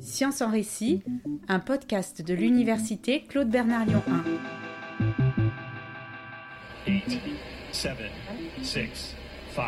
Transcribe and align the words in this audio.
Science 0.00 0.40
en 0.40 0.50
récit, 0.50 1.02
un 1.48 1.58
podcast 1.58 2.22
de 2.22 2.34
l'université 2.34 3.24
Claude 3.24 3.50
Bernard 3.50 3.86
Lyon 3.86 4.02
1. 6.86 6.90
8, 6.90 7.20
7, 7.72 7.92
6, 8.62 9.14
5, 9.54 9.64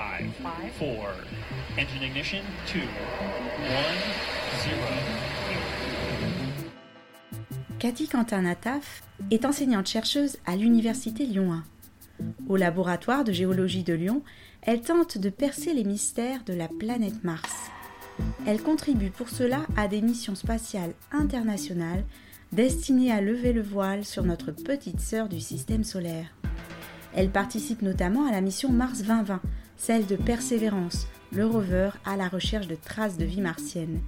4, 0.79 0.89
engine 1.77 2.03
ignition 2.03 2.39
2, 2.73 2.81
1, 2.81 2.85
0. 4.65 4.77
Cathy 7.79 8.09
Quentin-Nataf 8.09 9.03
est 9.31 9.45
enseignante-chercheuse 9.45 10.39
à 10.47 10.57
l'université 10.57 11.27
Lyon 11.27 11.53
1. 11.53 11.65
Au 12.49 12.57
laboratoire 12.57 13.25
de 13.25 13.33
géologie 13.33 13.85
de 13.85 13.95
Lyon, 13.95 14.23
elle 14.63 14.83
tente 14.83 15.19
de 15.19 15.31
percer 15.31 15.75
les 15.75 15.85
mystères 15.85 16.45
de 16.45 16.55
la 16.55 16.69
planète 16.69 17.25
Mars. 17.25 17.71
Elle 18.47 18.63
contribue 18.63 19.11
pour 19.11 19.29
cela 19.29 19.67
à 19.77 19.89
des 19.89 20.01
missions 20.01 20.35
spatiales 20.35 20.95
internationales 21.13 22.05
destinées 22.53 23.13
à 23.13 23.21
lever 23.21 23.53
le 23.53 23.63
voile 23.63 24.05
sur 24.05 24.25
notre 24.25 24.53
petite 24.53 25.01
sœur 25.01 25.29
du 25.29 25.41
système 25.41 25.85
solaire. 25.85 26.35
Elle 27.15 27.31
participe 27.31 27.83
notamment 27.83 28.27
à 28.27 28.33
la 28.33 28.41
mission 28.41 28.71
Mars 28.71 29.03
2020, 29.03 29.41
celle 29.77 30.07
de 30.07 30.17
Persévérance, 30.17 31.07
le 31.33 31.47
rover 31.47 31.91
à 32.05 32.17
la 32.17 32.29
recherche 32.29 32.69
de 32.69 32.75
traces 32.75 33.17
de 33.17 33.25
vie 33.25 33.41
martienne. 33.41 34.01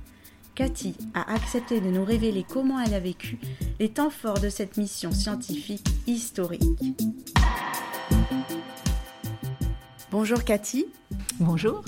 Cathy 0.55 0.95
a 1.15 1.33
accepté 1.33 1.81
de 1.81 1.91
nous 1.91 2.05
révéler 2.05 2.45
comment 2.49 2.81
elle 2.81 2.95
a 2.95 3.01
vécu 3.01 3.39
les 3.79 3.89
temps 3.89 4.11
forts 4.11 4.41
de 4.41 4.49
cette 4.49 4.77
mission 4.77 5.13
scientifique 5.13 5.87
historique. 6.07 6.63
Bonjour 10.11 10.43
Cathy. 10.45 10.87
Bonjour. 11.39 11.85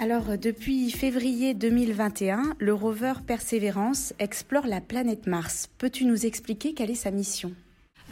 Alors, 0.00 0.30
euh, 0.30 0.36
depuis 0.36 0.92
février 0.92 1.54
2021, 1.54 2.54
le 2.60 2.72
rover 2.72 3.14
Persévérance 3.26 4.14
explore 4.20 4.68
la 4.68 4.80
planète 4.80 5.26
Mars. 5.26 5.68
Peux-tu 5.76 6.04
nous 6.04 6.24
expliquer 6.24 6.72
quelle 6.72 6.90
est 6.90 6.94
sa 6.94 7.10
mission? 7.10 7.50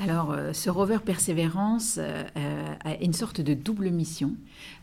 Alors, 0.02 0.32
euh, 0.32 0.52
ce 0.52 0.68
rover 0.68 0.98
Persévérance 1.04 2.00
euh, 2.00 2.24
a 2.84 2.96
une 3.00 3.12
sorte 3.12 3.40
de 3.40 3.54
double 3.54 3.90
mission. 3.90 4.32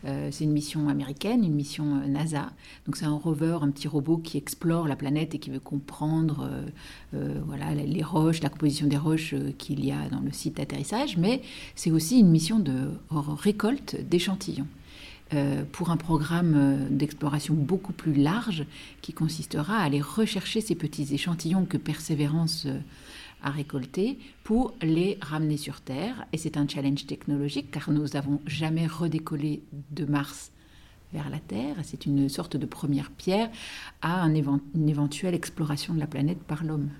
c'est 0.04 0.44
une 0.44 0.52
mission 0.52 0.88
américaine, 0.88 1.44
une 1.44 1.54
mission 1.54 1.84
NASA. 1.84 2.50
Donc, 2.86 2.96
c'est 2.96 3.04
un 3.04 3.18
rover, 3.18 3.58
un 3.60 3.70
petit 3.70 3.86
robot 3.86 4.16
qui 4.16 4.38
explore 4.38 4.88
la 4.88 4.96
planète 4.96 5.34
et 5.34 5.38
qui 5.38 5.50
veut 5.50 5.60
comprendre 5.60 6.48
voilà, 7.12 7.74
les 7.74 8.02
roches, 8.02 8.40
la 8.42 8.48
composition 8.48 8.86
des 8.86 8.96
roches 8.96 9.34
qu'il 9.58 9.84
y 9.84 9.92
a 9.92 10.08
dans 10.10 10.20
le 10.20 10.32
site 10.32 10.56
d'atterrissage. 10.56 11.16
Mais 11.16 11.42
c'est 11.74 11.90
aussi 11.90 12.18
une 12.18 12.30
mission 12.30 12.58
de 12.58 12.90
récolte 13.10 13.96
d'échantillons. 14.08 14.66
Euh, 15.34 15.64
pour 15.72 15.90
un 15.90 15.96
programme 15.96 16.54
euh, 16.54 16.88
d'exploration 16.90 17.54
beaucoup 17.54 17.92
plus 17.92 18.14
large 18.14 18.66
qui 19.00 19.12
consistera 19.12 19.78
à 19.78 19.82
aller 19.82 20.00
rechercher 20.00 20.60
ces 20.60 20.74
petits 20.74 21.12
échantillons 21.12 21.64
que 21.64 21.76
Persévérance 21.76 22.66
euh, 22.66 22.78
a 23.42 23.50
récoltés 23.50 24.18
pour 24.44 24.74
les 24.80 25.18
ramener 25.20 25.56
sur 25.56 25.80
Terre. 25.80 26.26
Et 26.32 26.38
c'est 26.38 26.56
un 26.56 26.68
challenge 26.68 27.06
technologique 27.06 27.70
car 27.70 27.90
nous 27.90 28.06
n'avons 28.08 28.40
jamais 28.46 28.86
redécollé 28.86 29.62
de 29.90 30.04
Mars 30.04 30.52
vers 31.12 31.30
la 31.30 31.40
Terre. 31.40 31.76
C'est 31.82 32.06
une 32.06 32.28
sorte 32.28 32.56
de 32.56 32.66
première 32.66 33.10
pierre 33.10 33.50
à 34.02 34.22
une 34.22 34.88
éventuelle 34.88 35.34
exploration 35.34 35.94
de 35.94 36.00
la 36.00 36.06
planète 36.06 36.42
par 36.42 36.64
l'homme. 36.64 36.90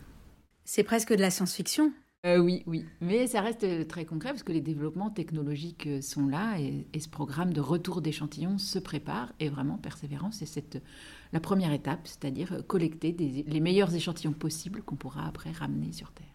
C'est 0.65 0.85
presque 0.85 1.15
de 1.15 1.21
la 1.21 1.31
science-fiction. 1.31 1.93
Euh, 2.25 2.39
oui, 2.39 2.63
oui. 2.67 2.87
Mais 3.03 3.27
ça 3.27 3.43
reste 3.43 3.65
euh, 3.65 3.85
très 3.85 4.07
concret 4.07 4.31
parce 4.31 4.43
que 4.43 4.53
les 4.53 4.63
développements 4.63 5.11
technologiques 5.11 5.87
euh, 5.87 6.01
sont 6.01 6.27
là 6.27 6.59
et, 6.59 6.87
ce 6.99 7.09
programme 7.09 7.53
de 7.53 7.61
retour 7.61 8.01
d'échantillons 8.01 8.57
se 8.57 8.79
prépare 8.79 9.33
et 9.41 9.51
vraiment 9.51 9.77
persévérance, 9.77 10.37
c'est 10.39 10.47
cette, 10.47 10.83
la 11.33 11.41
première 11.41 11.73
étape, 11.73 12.01
c'est-à-dire 12.05 12.67
collecter 12.67 13.15
les 13.47 13.61
meilleurs 13.61 13.95
échantillons 13.95 14.33
possibles 14.33 14.83
qu'on 14.83 14.97
pourra 14.97 15.27
après 15.27 15.51
ramener 15.51 15.93
sur 15.93 16.13
Terre. 16.13 16.27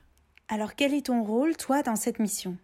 Alors 0.47 0.75
quel 0.75 0.93
est 0.93 1.07
ton 1.07 1.23
rôle, 1.23 1.57
toi, 1.57 1.81
dans 1.81 1.95
cette 1.95 2.19
mission? 2.19 2.55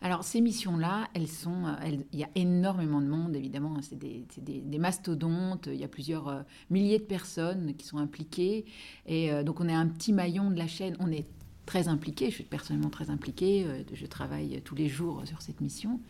Alors 0.00 0.24
ces 0.24 0.40
missions-là, 0.40 1.08
elles 1.14 1.28
sont, 1.28 1.64
il 2.12 2.18
y 2.18 2.24
a 2.24 2.30
énormément 2.34 3.00
de 3.00 3.06
monde 3.06 3.36
évidemment, 3.36 3.76
c'est 3.82 3.98
des, 3.98 4.26
des, 4.38 4.78
mastodontes, 4.78 5.68
il 5.70 5.78
y 5.78 5.84
a 5.84 5.88
plusieurs 5.88 6.44
milliers 6.70 6.98
de 6.98 7.04
personnes 7.04 7.74
qui 7.74 7.86
sont 7.86 7.98
impliquées. 7.98 8.64
Et 9.06 9.30
donc 9.44 9.60
on 9.60 9.68
est 9.68 9.74
un 9.74 9.86
petit 9.86 10.12
maillon 10.12 10.50
de 10.50 10.58
la 10.58 10.66
chaîne, 10.66 10.96
on 11.00 11.10
est 11.10 11.26
très 11.66 11.88
impliquée, 11.88 12.26
je 12.30 12.36
suis 12.36 12.44
personnellement 12.44 12.90
très 12.90 13.10
impliquée, 13.10 13.64
euh, 13.66 13.82
je 13.92 14.06
travaille 14.06 14.60
tous 14.62 14.74
les 14.74 14.88
jours 14.88 15.22
sur 15.26 15.42
cette 15.42 15.60
mission, 15.60 16.00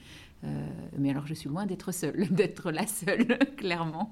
euh, 0.44 0.66
mais 0.98 1.10
alors 1.10 1.26
je 1.26 1.34
suis 1.34 1.48
loin 1.48 1.66
d'être 1.66 1.92
seule, 1.92 2.26
d'être 2.30 2.70
la 2.70 2.86
seule, 2.86 3.38
clairement. 3.56 4.10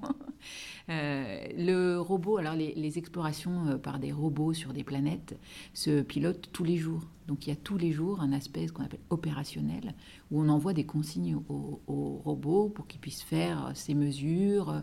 Euh, 0.89 1.47
le 1.57 1.99
robot, 1.99 2.37
alors 2.37 2.55
les, 2.55 2.97
explorations 2.97 3.79
par 3.79 3.99
des 3.99 4.11
robots 4.11 4.53
sur 4.53 4.73
des 4.73 4.83
planètes 4.83 5.37
se 5.73 6.01
pilotent 6.01 6.49
tous 6.51 6.63
les 6.63 6.77
jours. 6.77 7.07
Donc 7.27 7.47
il 7.47 7.51
y 7.51 7.53
a 7.53 7.55
tous 7.55 7.77
les 7.77 7.91
jours 7.91 8.21
un 8.21 8.33
aspect 8.33 8.67
qu'on 8.67 8.83
appelle 8.83 8.99
opérationnel, 9.09 9.93
où 10.29 10.41
on 10.41 10.49
envoie 10.49 10.73
des 10.73 10.85
consignes 10.85 11.37
aux, 11.47 12.21
robots 12.25 12.69
pour 12.69 12.87
qu'ils 12.87 12.99
puissent 12.99 13.23
faire 13.23 13.71
ces 13.75 13.93
mesures, 13.93 14.81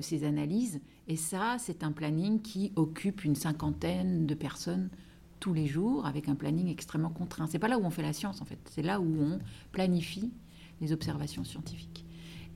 ces 0.00 0.24
analyses. 0.24 0.80
Et 1.08 1.16
ça, 1.16 1.56
c'est 1.58 1.82
un 1.82 1.92
planning 1.92 2.40
qui 2.40 2.72
occupe 2.76 3.24
une 3.24 3.34
cinquantaine 3.34 4.26
de 4.26 4.34
personnes 4.34 4.88
tous 5.40 5.54
les 5.54 5.66
jours 5.66 6.06
avec 6.06 6.28
un 6.28 6.34
planning 6.34 6.68
extrêmement 6.68 7.10
contraint. 7.10 7.46
C'est 7.46 7.58
pas 7.58 7.68
là 7.68 7.78
où 7.78 7.84
on 7.84 7.90
fait 7.90 8.02
la 8.02 8.12
science 8.12 8.40
en 8.40 8.44
fait, 8.44 8.58
c'est 8.70 8.82
là 8.82 9.00
où 9.00 9.06
on 9.20 9.38
planifie 9.72 10.30
les 10.80 10.92
observations 10.92 11.44
scientifiques. 11.44 12.06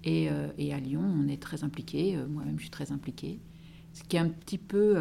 Et, 0.05 0.29
euh, 0.31 0.49
à 0.73 0.81
Lyon, 0.81 1.03
on 1.03 1.29
est 1.29 1.41
très 1.41 1.65
impliqué. 1.65 2.17
Euh, 2.17 2.27
moi-même, 2.27 2.57
je 2.57 2.63
suis 2.63 2.71
très 2.71 2.93
impliquée. 2.93 3.39
Ce 3.93 4.03
qui 4.05 4.17
est 4.17 4.21
un 4.21 4.29
petit 4.29 4.59
peu 4.59 4.95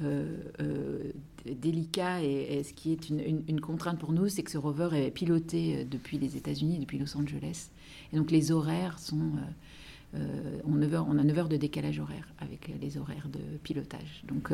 euh, 0.00 1.12
délicat 1.44 2.22
et, 2.22 2.62
ce 2.62 2.72
qui 2.72 2.92
est 2.92 3.10
une, 3.10 3.60
contrainte 3.60 3.98
pour 3.98 4.12
nous, 4.12 4.28
c'est 4.28 4.42
que 4.42 4.50
ce 4.50 4.58
rover 4.58 4.90
est 4.92 5.10
piloté 5.10 5.84
depuis 5.84 6.18
les 6.18 6.36
États-Unis, 6.36 6.78
depuis 6.78 6.98
Los 6.98 7.16
Angeles. 7.16 7.70
Et 8.12 8.16
donc 8.16 8.30
les 8.30 8.52
horaires 8.52 8.98
sont 9.00 9.32
on, 10.14 10.76
9 10.76 10.94
heures, 10.94 11.06
on 11.08 11.18
a 11.18 11.24
9 11.24 11.38
heures 11.38 11.48
de 11.48 11.56
décalage 11.56 11.98
horaire 11.98 12.28
avec 12.38 12.70
les 12.80 12.96
horaires 12.96 13.28
de 13.28 13.40
pilotage. 13.64 14.22
Donc 14.28 14.52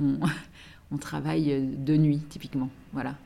on, 0.00 0.18
on 0.92 0.98
travaille 0.98 1.52
euh, 1.52 1.60
de 1.60 1.96
nuit, 1.96 2.20
typiquement. 2.28 2.68
Voilà. 2.92 3.16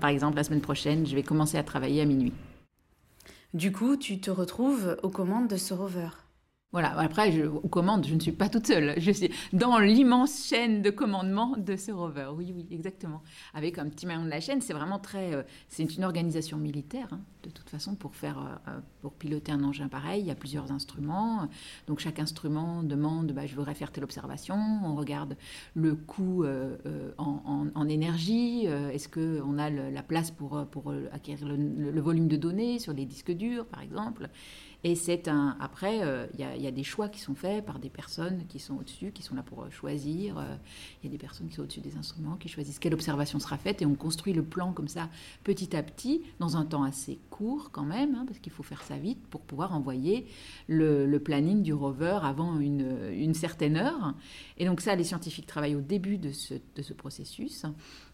Par 0.00 0.10
exemple, 0.10 0.36
la 0.36 0.44
semaine 0.44 0.60
prochaine, 0.60 1.06
je 1.06 1.14
vais 1.14 1.22
commencer 1.22 1.58
à 1.58 1.62
travailler 1.62 2.02
à 2.02 2.04
minuit. 2.04 2.32
Du 3.54 3.72
coup, 3.72 3.96
tu 3.96 4.20
te 4.20 4.30
retrouves 4.30 4.96
aux 5.02 5.08
commandes 5.08 5.48
de 5.48 5.56
ce 5.56 5.74
rover. 5.74 6.08
Voilà, 6.72 6.98
après, 6.98 7.30
je, 7.30 7.44
aux 7.44 7.68
commandes, 7.68 8.04
je 8.06 8.14
ne 8.14 8.20
suis 8.20 8.32
pas 8.32 8.48
toute 8.48 8.66
seule. 8.66 8.94
Je 8.98 9.12
suis 9.12 9.30
dans 9.52 9.78
l'immense 9.78 10.46
chaîne 10.46 10.82
de 10.82 10.90
commandement 10.90 11.56
de 11.56 11.76
ce 11.76 11.92
rover. 11.92 12.28
Oui, 12.36 12.52
oui, 12.54 12.66
exactement. 12.72 13.22
Avec 13.54 13.78
un 13.78 13.88
petit 13.88 14.04
maillon 14.04 14.24
de 14.24 14.30
la 14.30 14.40
chaîne, 14.40 14.60
c'est 14.60 14.72
vraiment 14.72 14.98
très. 14.98 15.32
Euh, 15.32 15.42
c'est 15.68 15.96
une 15.96 16.02
organisation 16.02 16.58
militaire, 16.58 17.06
hein, 17.12 17.20
de 17.44 17.50
toute 17.50 17.70
façon, 17.70 17.94
pour, 17.94 18.16
faire, 18.16 18.38
euh, 18.38 18.70
euh, 18.72 18.80
pour 19.00 19.12
piloter 19.12 19.52
un 19.52 19.62
engin 19.62 19.86
pareil. 19.86 20.22
Il 20.22 20.26
y 20.26 20.30
a 20.32 20.34
plusieurs 20.34 20.72
instruments. 20.72 21.48
Donc, 21.86 22.00
chaque 22.00 22.18
instrument 22.18 22.82
demande 22.82 23.30
bah, 23.32 23.46
je 23.46 23.54
voudrais 23.54 23.74
faire 23.74 23.92
telle 23.92 24.04
observation. 24.04 24.56
On 24.84 24.96
regarde 24.96 25.36
le 25.74 25.94
coût 25.94 26.44
en, 27.16 27.88
énergie. 27.88 28.66
Est-ce 28.66 29.08
qu'on 29.08 29.58
a 29.58 29.70
la 29.70 30.02
place 30.02 30.32
pour, 30.32 30.66
pour 30.66 30.92
acquérir 31.12 31.46
le 31.46 32.00
volume 32.00 32.26
de 32.26 32.36
données 32.36 32.80
sur 32.80 32.92
les 32.92 33.06
disques 33.06 33.32
durs, 33.32 33.66
par 33.66 33.80
exemple? 33.80 34.28
Et 34.86 34.94
c'est 34.94 35.26
un. 35.26 35.56
Après, 35.58 36.04
euh, 36.04 36.28
il 36.38 36.62
y, 36.62 36.66
a 36.68 36.70
des 36.70 36.84
choix 36.84 37.08
qui 37.08 37.18
sont 37.18 37.34
faits 37.34 37.64
par 37.66 37.80
des 37.80 37.90
personnes 37.90 38.44
qui 38.48 38.60
sont 38.60 38.76
au-dessus, 38.76 39.10
qui 39.10 39.24
sont 39.24 39.34
là 39.34 39.42
pour 39.42 39.64
euh, 39.64 39.70
choisir. 39.70 40.38
Euh, 40.38 40.44
il 41.02 41.06
y 41.06 41.08
a 41.08 41.10
des 41.10 41.18
personnes 41.18 41.48
qui 41.48 41.56
sont 41.56 41.62
au-dessus 41.62 41.80
des 41.80 41.96
instruments, 41.96 42.36
qui 42.36 42.48
choisissent 42.48 42.78
quelle 42.78 42.94
observation 42.94 43.40
sera 43.40 43.58
faite. 43.58 43.82
Et 43.82 43.86
on 43.86 43.96
construit 43.96 44.32
le 44.32 44.44
plan 44.44 44.72
comme 44.72 44.86
ça, 44.86 45.08
petit 45.42 45.74
à 45.74 45.82
petit, 45.82 46.22
dans 46.38 46.56
un 46.56 46.64
temps 46.64 46.84
assez 46.84 47.18
court 47.30 47.70
quand 47.72 47.82
même, 47.82 48.14
hein, 48.14 48.24
parce 48.28 48.38
qu'il 48.38 48.52
faut 48.52 48.62
faire 48.62 48.80
ça 48.82 48.96
vite 48.96 49.18
pour 49.26 49.40
pouvoir 49.40 49.74
envoyer 49.74 50.28
le, 50.68 51.18
planning 51.18 51.64
du 51.64 51.74
rover 51.74 52.20
avant 52.22 52.60
une, 52.60 53.34
certaine 53.34 53.76
heure. 53.76 54.14
Et 54.56 54.66
donc, 54.66 54.80
ça, 54.80 54.94
les 54.94 55.02
scientifiques 55.02 55.48
travaillent 55.48 55.74
au 55.74 55.80
début 55.80 56.16
de 56.16 56.30
ce, 56.30 56.54
de 56.54 56.82
ce 56.82 56.92
processus. 56.92 57.66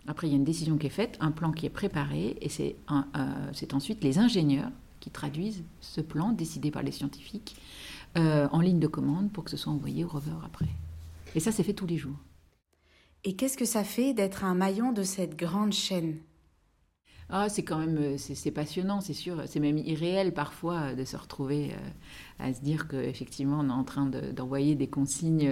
Après, 0.07 0.27
il 0.27 0.31
y 0.31 0.33
a 0.33 0.37
une 0.37 0.45
décision 0.45 0.79
qui 0.79 0.87
est 0.87 0.91
faite, 0.91 1.19
un 1.21 1.33
plan 1.33 1.53
qui 1.53 1.67
est 1.67 1.71
préparé, 1.71 2.39
et 2.41 2.49
c'est 2.49 3.75
ensuite 3.75 4.03
les 4.03 4.17
ingénieurs 4.19 4.71
qui 5.03 5.11
traduisent 5.11 5.65
ce 5.81 6.01
plan 6.01 6.33
décidé 6.33 6.71
par 6.71 6.85
les 6.85 6.93
scientifiques 6.93 7.57
euh, 8.17 8.49
en 8.53 8.61
ligne 8.61 8.79
de 8.79 8.87
commande 8.87 9.33
pour 9.33 9.43
que 9.43 9.51
ce 9.51 9.57
soit 9.57 9.73
envoyé 9.73 10.05
au 10.05 10.09
rover 10.09 10.39
après. 10.45 10.69
Et 11.35 11.41
ça, 11.41 11.51
c'est 11.51 11.65
fait 11.65 11.75
tous 11.75 11.89
les 11.89 11.99
jours. 11.99 12.17
Et 13.25 13.35
qu'est-ce 13.35 13.57
que 13.57 13.65
ça 13.65 13.83
fait 13.83 14.15
d'être 14.15 14.45
un 14.45 14.55
maillon 14.55 14.93
de 14.93 15.03
cette 15.03 15.37
grande 15.37 15.73
chaîne? 15.73 16.19
Ah, 17.31 17.49
c'est 17.49 17.65
quand 17.65 17.79
même 17.79 17.97
euh, 17.99 18.17
c'est 18.17 18.51
passionnant, 18.53 19.01
c'est 19.01 19.13
sûr. 19.13 19.43
C'est 19.47 19.59
même 19.59 19.79
irréel 19.79 20.33
parfois 20.35 20.79
euh, 20.81 20.95
de 20.95 21.05
se 21.05 21.17
retrouver 21.17 21.73
à 22.39 22.55
se 22.55 22.61
dire 22.61 22.87
qu'effectivement 22.87 23.59
on 23.61 23.69
est 23.69 23.73
en 23.73 23.85
train 23.85 24.07
d'envoyer 24.07 24.77
des 24.77 24.89
consignes, 24.89 25.51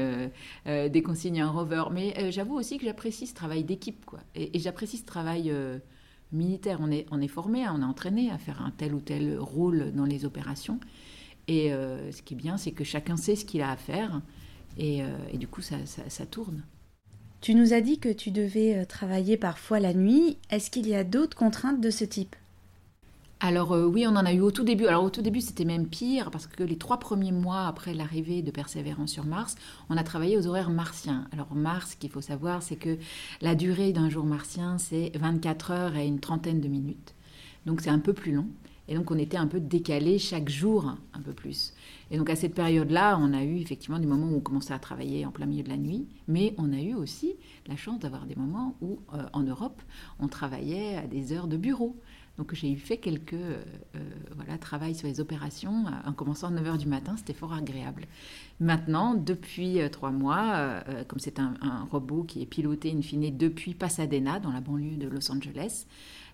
des 0.66 1.02
consignes 1.02 1.40
à 1.40 1.46
un 1.46 1.50
rover. 1.50 1.84
Mais 1.90 2.30
j'avoue 2.30 2.54
aussi 2.54 2.78
que 2.78 2.84
j'apprécie 2.84 3.26
ce 3.26 3.34
travail 3.34 3.64
d'équipe, 3.64 4.04
quoi. 4.04 4.20
Et, 4.36 4.56
et 4.56 4.60
j'apprécie 4.60 4.98
ce 4.98 5.06
travail 5.06 5.52
militaire. 6.32 6.78
On 6.80 6.90
est, 6.90 7.28
formé, 7.28 7.68
on 7.68 7.80
est 7.80 7.84
entraîné 7.84 8.30
à 8.30 8.38
faire 8.38 8.62
un 8.62 8.70
tel 8.70 8.94
ou 8.94 9.00
tel 9.00 9.38
rôle 9.38 9.92
dans 9.92 10.04
les 10.04 10.24
opérations. 10.24 10.80
Et 11.48 11.72
euh, 11.72 12.12
ce 12.12 12.22
qui 12.22 12.34
est 12.34 12.36
bien, 12.36 12.56
c'est 12.56 12.72
que 12.72 12.84
chacun 12.84 13.16
sait 13.16 13.36
ce 13.36 13.44
qu'il 13.44 13.62
a 13.62 13.70
à 13.70 13.76
faire. 13.76 14.20
Et, 14.78 15.02
du 15.34 15.48
coup, 15.48 15.62
ça, 15.62 15.76
ça 15.84 16.26
tourne. 16.26 16.62
Tu 17.40 17.54
nous 17.54 17.72
as 17.72 17.80
dit 17.80 17.98
que 17.98 18.08
tu 18.08 18.30
devais 18.30 18.86
travailler 18.86 19.36
parfois 19.36 19.80
la 19.80 19.92
nuit. 19.92 20.38
Est-ce 20.50 20.70
qu'il 20.70 20.86
y 20.86 20.94
a 20.94 21.04
d'autres 21.04 21.36
contraintes 21.36 21.80
de 21.80 21.90
ce 21.90 22.04
type? 22.04 22.36
Alors 23.42 23.72
euh, 23.72 23.86
oui, 23.86 24.06
on 24.06 24.10
en 24.16 24.26
a 24.26 24.34
eu 24.34 24.40
au 24.40 24.50
tout 24.50 24.64
début. 24.64 24.86
Alors 24.86 25.02
au 25.02 25.08
tout 25.08 25.22
début, 25.22 25.40
c'était 25.40 25.64
même 25.64 25.86
pire 25.86 26.30
parce 26.30 26.46
que 26.46 26.62
les 26.62 26.76
trois 26.76 26.98
premiers 26.98 27.32
mois 27.32 27.66
après 27.66 27.94
l'arrivée 27.94 28.42
de 28.42 28.50
Persévérance 28.50 29.10
sur 29.10 29.24
Mars, 29.24 29.56
on 29.88 29.96
a 29.96 30.04
travaillé 30.04 30.36
aux 30.36 30.46
horaires 30.46 30.68
martiens. 30.68 31.26
Alors 31.32 31.54
Mars, 31.54 31.92
ce 31.92 31.96
qu'il 31.96 32.10
faut 32.10 32.20
savoir, 32.20 32.62
c'est 32.62 32.76
que 32.76 32.98
la 33.40 33.54
durée 33.54 33.92
d'un 33.92 34.10
jour 34.10 34.26
martien, 34.26 34.76
c'est 34.76 35.12
24 35.18 35.70
heures 35.70 35.96
et 35.96 36.06
une 36.06 36.20
trentaine 36.20 36.60
de 36.60 36.68
minutes. 36.68 37.14
Donc 37.64 37.80
c'est 37.80 37.90
un 37.90 37.98
peu 37.98 38.12
plus 38.12 38.32
long. 38.32 38.46
Et 38.88 38.94
donc 38.94 39.10
on 39.10 39.18
était 39.18 39.36
un 39.36 39.46
peu 39.46 39.60
décalé 39.60 40.18
chaque 40.18 40.48
jour 40.48 40.96
un 41.14 41.20
peu 41.20 41.32
plus. 41.32 41.72
Et 42.10 42.18
donc 42.18 42.28
à 42.28 42.36
cette 42.36 42.54
période-là, 42.54 43.18
on 43.22 43.32
a 43.32 43.44
eu 43.44 43.58
effectivement 43.58 44.00
des 44.00 44.06
moments 44.06 44.26
où 44.26 44.36
on 44.36 44.40
commençait 44.40 44.74
à 44.74 44.80
travailler 44.80 45.24
en 45.24 45.30
plein 45.30 45.46
milieu 45.46 45.62
de 45.62 45.68
la 45.68 45.76
nuit, 45.76 46.08
mais 46.26 46.54
on 46.58 46.72
a 46.72 46.80
eu 46.80 46.94
aussi 46.94 47.36
la 47.68 47.76
chance 47.76 48.00
d'avoir 48.00 48.26
des 48.26 48.34
moments 48.34 48.76
où 48.82 48.98
euh, 49.14 49.22
en 49.32 49.44
Europe, 49.44 49.80
on 50.18 50.26
travaillait 50.26 50.96
à 50.96 51.06
des 51.06 51.32
heures 51.32 51.46
de 51.46 51.56
bureau. 51.56 51.96
Donc 52.38 52.54
j'ai 52.54 52.74
fait 52.76 52.96
quelques 52.96 53.34
euh, 53.34 53.62
euh, 53.96 53.98
voilà, 54.34 54.56
travail 54.56 54.94
sur 54.94 55.06
les 55.06 55.20
opérations 55.20 55.84
en 56.06 56.12
commençant 56.12 56.48
à 56.48 56.58
9h 56.58 56.78
du 56.78 56.86
matin, 56.86 57.14
c'était 57.16 57.34
fort 57.34 57.52
agréable. 57.52 58.06
Maintenant, 58.60 59.14
depuis 59.14 59.80
euh, 59.80 59.88
trois 59.90 60.10
mois, 60.10 60.82
comme 61.08 61.18
c'est 61.18 61.38
un, 61.38 61.54
robot 61.90 62.24
qui 62.24 62.40
est 62.40 62.46
piloté 62.46 62.92
in 62.96 63.02
fine 63.02 63.36
depuis 63.36 63.74
Pasadena, 63.74 64.40
dans 64.40 64.52
la 64.52 64.60
banlieue 64.60 64.96
de 64.96 65.06
Los 65.06 65.30
Angeles, 65.30 65.86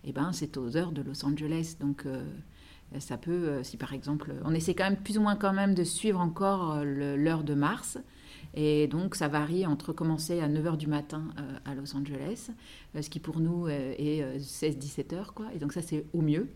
eh 0.05 0.13
ben, 0.13 0.33
c'est 0.33 0.57
aux 0.57 0.77
heures 0.77 0.93
de 0.93 1.03
Los 1.03 1.25
Angeles. 1.25 1.77
Donc 1.81 2.05
ça 3.01 3.17
peut, 3.17 3.63
si 3.65 3.77
par 3.77 3.93
exemple, 3.93 4.33
on 4.45 4.55
essaie 4.55 4.75
quand 4.75 4.85
même 4.85 4.97
plus 4.97 5.19
ou 5.19 5.23
moins 5.23 5.37
quand 5.37 5.53
même 5.53 5.75
de 5.75 5.83
suivre 5.83 6.21
encore 6.21 6.85
l'heure 6.85 7.43
de 7.43 7.55
Mars, 7.55 7.99
et 8.55 8.87
donc, 8.87 9.15
ça 9.15 9.29
varie 9.29 9.67
entre 9.67 9.93
commencer 9.93 10.41
à 10.41 10.49
9h 10.49 10.79
du 10.79 10.87
matin 10.87 11.25
euh, 11.39 11.59
à 11.67 11.75
Los 11.75 11.95
Angeles, 11.95 12.49
euh, 12.95 13.03
ce 13.03 13.11
qui 13.11 13.21
pour 13.21 13.39
nous 13.39 13.67
euh, 13.67 13.95
est 13.99 14.39
16-17 14.39 15.09
h 15.09 15.27
quoi. 15.35 15.47
Et 15.55 15.59
donc, 15.59 15.75
ça, 15.75 15.83
c'est 15.83 16.07
au 16.15 16.23
mieux. 16.23 16.49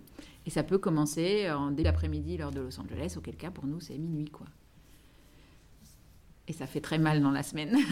Et 0.46 0.50
ça 0.50 0.62
peut 0.62 0.78
commencer 0.78 1.50
en, 1.50 1.70
dès 1.70 1.82
l'après-midi, 1.82 2.38
l'heure 2.38 2.52
de 2.52 2.60
Los 2.60 2.80
Angeles, 2.80 3.14
auquel 3.18 3.36
cas, 3.36 3.50
pour 3.50 3.66
nous, 3.66 3.80
c'est 3.80 3.98
minuit, 3.98 4.30
quoi. 4.30 4.46
Et 6.48 6.54
ça 6.54 6.66
fait 6.66 6.80
très 6.80 6.98
mal 6.98 7.20
dans 7.20 7.30
la 7.30 7.42
semaine. 7.42 7.76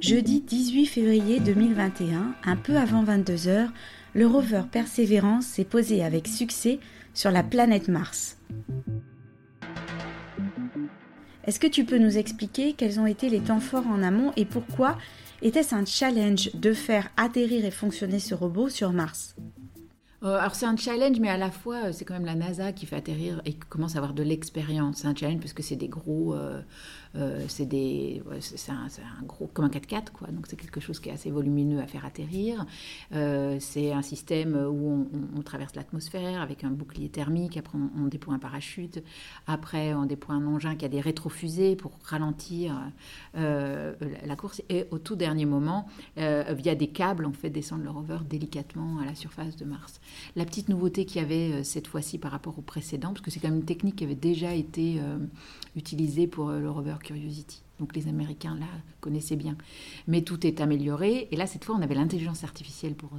Jeudi 0.00 0.40
18 0.40 0.86
février 0.86 1.40
2021, 1.40 2.34
un 2.44 2.56
peu 2.56 2.76
avant 2.76 3.04
22h, 3.04 3.68
le 4.14 4.26
rover 4.26 4.62
Persévérance 4.70 5.46
s'est 5.46 5.64
posé 5.64 6.04
avec 6.04 6.26
succès 6.26 6.78
sur 7.16 7.30
la 7.30 7.42
planète 7.42 7.88
Mars. 7.88 8.36
Est-ce 11.44 11.58
que 11.58 11.66
tu 11.66 11.84
peux 11.84 11.98
nous 11.98 12.18
expliquer 12.18 12.74
quels 12.74 13.00
ont 13.00 13.06
été 13.06 13.30
les 13.30 13.40
temps 13.40 13.60
forts 13.60 13.86
en 13.86 14.02
amont 14.02 14.32
et 14.36 14.44
pourquoi 14.44 14.98
était-ce 15.42 15.74
un 15.74 15.86
challenge 15.86 16.54
de 16.54 16.72
faire 16.72 17.08
atterrir 17.16 17.64
et 17.64 17.70
fonctionner 17.70 18.18
ce 18.18 18.34
robot 18.34 18.68
sur 18.68 18.92
Mars? 18.92 19.34
Euh, 20.22 20.38
alors 20.38 20.54
c'est 20.54 20.66
un 20.66 20.76
challenge, 20.76 21.20
mais 21.20 21.28
à 21.28 21.36
la 21.36 21.50
fois 21.50 21.86
euh, 21.86 21.92
c'est 21.92 22.04
quand 22.04 22.14
même 22.14 22.24
la 22.24 22.34
NASA 22.34 22.72
qui 22.72 22.86
fait 22.86 22.96
atterrir 22.96 23.42
et 23.44 23.52
qui 23.52 23.60
commence 23.68 23.96
à 23.96 23.98
avoir 23.98 24.14
de 24.14 24.22
l'expérience. 24.22 24.98
C'est 24.98 25.08
un 25.08 25.14
challenge 25.14 25.40
parce 25.40 25.52
que 25.52 25.62
c'est 25.62 25.76
des 25.76 25.88
gros, 25.88 26.34
euh, 26.34 26.62
c'est 27.48 27.66
des, 27.66 28.22
c'est 28.40 28.72
un, 28.72 28.88
gros 29.24 29.46
comme 29.46 29.66
un 29.66 29.68
4x4 29.68 30.10
quoi. 30.12 30.28
Donc 30.28 30.46
c'est 30.48 30.56
quelque 30.56 30.80
chose 30.80 31.00
qui 31.00 31.10
est 31.10 31.12
assez 31.12 31.30
volumineux 31.30 31.80
à 31.80 31.86
faire 31.86 32.04
atterrir. 32.04 32.66
c'est 33.10 33.92
un 33.92 34.02
système 34.02 34.56
où 34.56 35.08
on, 35.36 35.42
traverse 35.42 35.76
l'atmosphère 35.76 36.40
avec 36.40 36.64
un 36.64 36.70
bouclier 36.70 37.08
thermique. 37.08 37.56
Après 37.56 37.78
on, 37.96 38.06
déploie 38.06 38.34
un 38.34 38.38
parachute. 38.38 39.02
Après 39.46 39.94
on 39.94 40.06
déploie 40.06 40.34
un 40.34 40.46
engin 40.46 40.74
qui 40.76 40.84
a 40.84 40.88
des 40.88 41.00
rétrofusées 41.00 41.76
pour 41.76 41.92
ralentir 42.04 42.74
la 43.34 44.36
course. 44.36 44.62
Et 44.68 44.86
au 44.90 44.98
tout 44.98 45.16
dernier 45.16 45.44
moment, 45.44 45.86
via 46.16 46.74
des 46.74 46.88
câbles, 46.88 47.26
on 47.26 47.32
fait 47.32 47.50
descendre 47.50 47.84
le 47.84 47.90
rover 47.90 48.18
délicatement 48.28 48.98
à 48.98 49.04
la 49.04 49.14
surface 49.14 49.56
de 49.56 49.64
Mars. 49.64 50.00
La 50.34 50.44
petite 50.44 50.68
nouveauté 50.68 51.04
qu'il 51.04 51.20
y 51.20 51.24
avait 51.24 51.52
euh, 51.52 51.62
cette 51.62 51.86
fois-ci 51.86 52.18
par 52.18 52.30
rapport 52.30 52.58
au 52.58 52.62
précédent, 52.62 53.08
parce 53.08 53.20
que 53.20 53.30
c'est 53.30 53.40
quand 53.40 53.48
même 53.48 53.58
une 53.58 53.64
technique 53.64 53.96
qui 53.96 54.04
avait 54.04 54.14
déjà 54.14 54.54
été 54.54 54.96
euh, 54.98 55.18
utilisée 55.76 56.26
pour 56.26 56.50
euh, 56.50 56.60
le 56.60 56.70
rover 56.70 56.96
Curiosity. 57.02 57.62
Donc 57.78 57.94
les 57.94 58.08
Américains, 58.08 58.56
là, 58.58 58.66
connaissaient 59.00 59.36
bien. 59.36 59.56
Mais 60.08 60.22
tout 60.22 60.46
est 60.46 60.60
amélioré. 60.60 61.28
Et 61.30 61.36
là, 61.36 61.46
cette 61.46 61.64
fois, 61.64 61.76
on 61.78 61.82
avait 61.82 61.94
l'intelligence 61.94 62.42
artificielle 62.42 62.94
pour, 62.94 63.10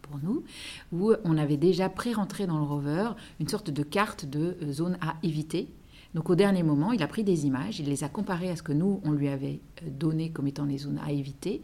pour 0.00 0.18
nous, 0.22 0.42
où 0.90 1.12
on 1.24 1.36
avait 1.36 1.58
déjà 1.58 1.90
pré-rentré 1.90 2.46
dans 2.46 2.56
le 2.56 2.64
rover 2.64 3.10
une 3.40 3.48
sorte 3.48 3.68
de 3.68 3.82
carte 3.82 4.24
de 4.24 4.56
zone 4.72 4.96
à 5.02 5.16
éviter. 5.22 5.68
Donc 6.14 6.30
au 6.30 6.34
dernier 6.34 6.62
moment, 6.62 6.92
il 6.92 7.02
a 7.02 7.08
pris 7.08 7.24
des 7.24 7.44
images, 7.44 7.78
il 7.78 7.90
les 7.90 8.02
a 8.02 8.08
comparées 8.08 8.48
à 8.48 8.56
ce 8.56 8.62
que 8.62 8.72
nous, 8.72 9.02
on 9.04 9.12
lui 9.12 9.28
avait 9.28 9.60
donné 9.86 10.30
comme 10.30 10.46
étant 10.46 10.64
les 10.64 10.78
zones 10.78 10.98
à 11.04 11.12
éviter. 11.12 11.60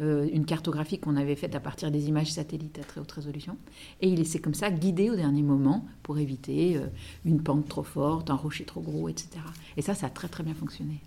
Euh, 0.00 0.28
une 0.32 0.44
cartographie 0.44 0.98
qu'on 0.98 1.16
avait 1.16 1.36
faite 1.36 1.54
à 1.54 1.60
partir 1.60 1.92
des 1.92 2.08
images 2.08 2.32
satellites 2.32 2.80
à 2.80 2.82
très 2.82 3.00
haute 3.00 3.12
résolution. 3.12 3.56
Et 4.00 4.08
il 4.08 4.26
s'est 4.26 4.40
comme 4.40 4.54
ça 4.54 4.70
guidé 4.70 5.08
au 5.08 5.14
dernier 5.14 5.42
moment 5.42 5.86
pour 6.02 6.18
éviter 6.18 6.76
euh, 6.76 6.86
une 7.24 7.40
pente 7.40 7.68
trop 7.68 7.84
forte, 7.84 8.28
un 8.28 8.34
rocher 8.34 8.64
trop 8.64 8.80
gros, 8.80 9.08
etc. 9.08 9.28
Et 9.76 9.82
ça, 9.82 9.94
ça 9.94 10.06
a 10.06 10.10
très 10.10 10.26
très 10.26 10.42
bien 10.42 10.54
fonctionné. 10.54 11.00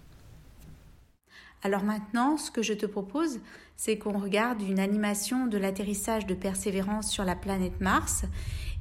Alors 1.64 1.84
maintenant, 1.84 2.38
ce 2.38 2.50
que 2.50 2.62
je 2.62 2.74
te 2.74 2.86
propose, 2.86 3.40
c'est 3.76 3.98
qu'on 3.98 4.20
regarde 4.20 4.62
une 4.62 4.80
animation 4.80 5.48
de 5.48 5.58
l'atterrissage 5.58 6.26
de 6.26 6.34
Persévérance 6.34 7.12
sur 7.12 7.26
la 7.26 7.36
planète 7.36 7.82
Mars, 7.82 8.24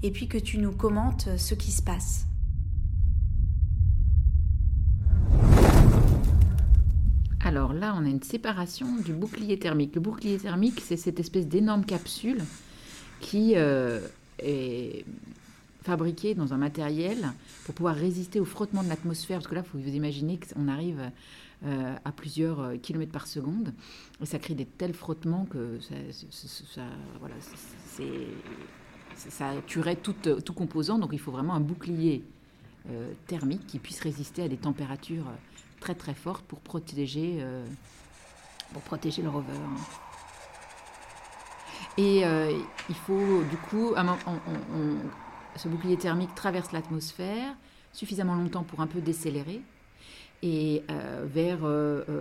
et 0.05 0.12
puis 0.12 0.29
que 0.29 0.38
tu 0.38 0.59
nous 0.59 0.73
commentes 0.73 1.37
ce 1.37 1.55
qui 1.55 1.73
se 1.73 1.82
passe. 1.82 2.26
Alors 7.56 7.73
là, 7.73 7.97
on 7.99 8.05
a 8.05 8.08
une 8.11 8.23
séparation 8.23 8.97
du 8.97 9.14
bouclier 9.14 9.58
thermique. 9.58 9.94
Le 9.94 10.03
bouclier 10.03 10.37
thermique, 10.37 10.79
c'est 10.79 10.99
cette 10.99 11.19
espèce 11.19 11.49
d'énorme 11.49 11.87
capsule 11.87 12.44
qui 13.20 13.55
euh, 13.56 13.99
est 14.38 15.06
fabriquée 15.82 16.35
dans 16.35 16.53
un 16.53 16.58
matériel 16.58 17.32
pour 17.64 17.75
pouvoir 17.75 17.94
résister 17.94 18.41
au 18.41 18.44
frottement 18.44 18.82
de 18.82 18.91
l'atmosphère. 18.91 19.38
Parce 19.38 19.49
que 19.49 19.55
là, 19.55 19.62
faut 19.62 19.79
vous 19.79 19.88
imaginer 19.88 20.38
qu'on 20.38 20.69
arrive 20.69 21.00
euh, 21.64 21.94
à 22.05 22.12
plusieurs 22.12 22.61
euh, 22.61 22.76
kilomètres 22.76 23.12
par 23.12 23.26
seconde 23.26 23.73
et 24.20 24.26
ça 24.26 24.38
crée 24.38 24.52
des 24.52 24.67
tels 24.67 24.93
frottements 24.93 25.47
que 25.47 25.79
ça, 25.81 26.82
voilà, 27.20 27.37
ça 29.17 29.52
tuerait 29.67 29.97
tout, 29.97 30.12
tout, 30.12 30.52
composant. 30.52 30.99
Donc 30.99 31.09
il 31.14 31.19
faut 31.19 31.32
vraiment 31.32 31.55
un 31.55 31.61
bouclier 31.61 32.23
thermique 33.26 33.66
qui 33.66 33.78
puisse 33.78 34.00
résister 34.00 34.42
à 34.42 34.49
des 34.49 34.59
températures 34.59 35.25
très 35.80 35.95
très 35.95 36.14
forte 36.14 36.45
pour 36.47 36.61
protéger, 36.61 37.38
euh, 37.40 37.64
pour 38.73 38.83
protéger 38.83 39.23
le 39.23 39.28
rover. 39.28 39.52
Et 41.99 42.25
euh, 42.25 42.52
il 42.88 42.95
faut 42.95 43.42
du 43.45 43.56
coup, 43.56 43.95
ce 45.56 45.68
bouclier 45.68 45.97
thermique 45.97 46.35
traverse 46.35 46.73
l'atmosphère 46.73 47.54
suffisamment 47.92 48.35
longtemps 48.35 48.64
pour 48.64 48.80
un 48.80 48.87
peu 48.87 49.00
décélérer. 49.00 49.62
Et 50.42 50.83
euh, 50.90 51.26
vers 51.26 51.64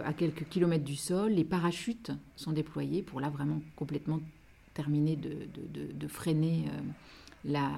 à 0.05 0.13
quelques 0.13 0.47
kilomètres 0.47 0.85
du 0.85 0.95
sol, 0.95 1.31
les 1.31 1.43
parachutes 1.43 2.11
sont 2.35 2.53
déployés 2.53 3.01
pour 3.01 3.19
là 3.19 3.29
vraiment 3.29 3.61
complètement 3.75 4.19
terminer 4.73 5.15
de, 5.15 6.07
freiner 6.07 6.65
la, 7.43 7.71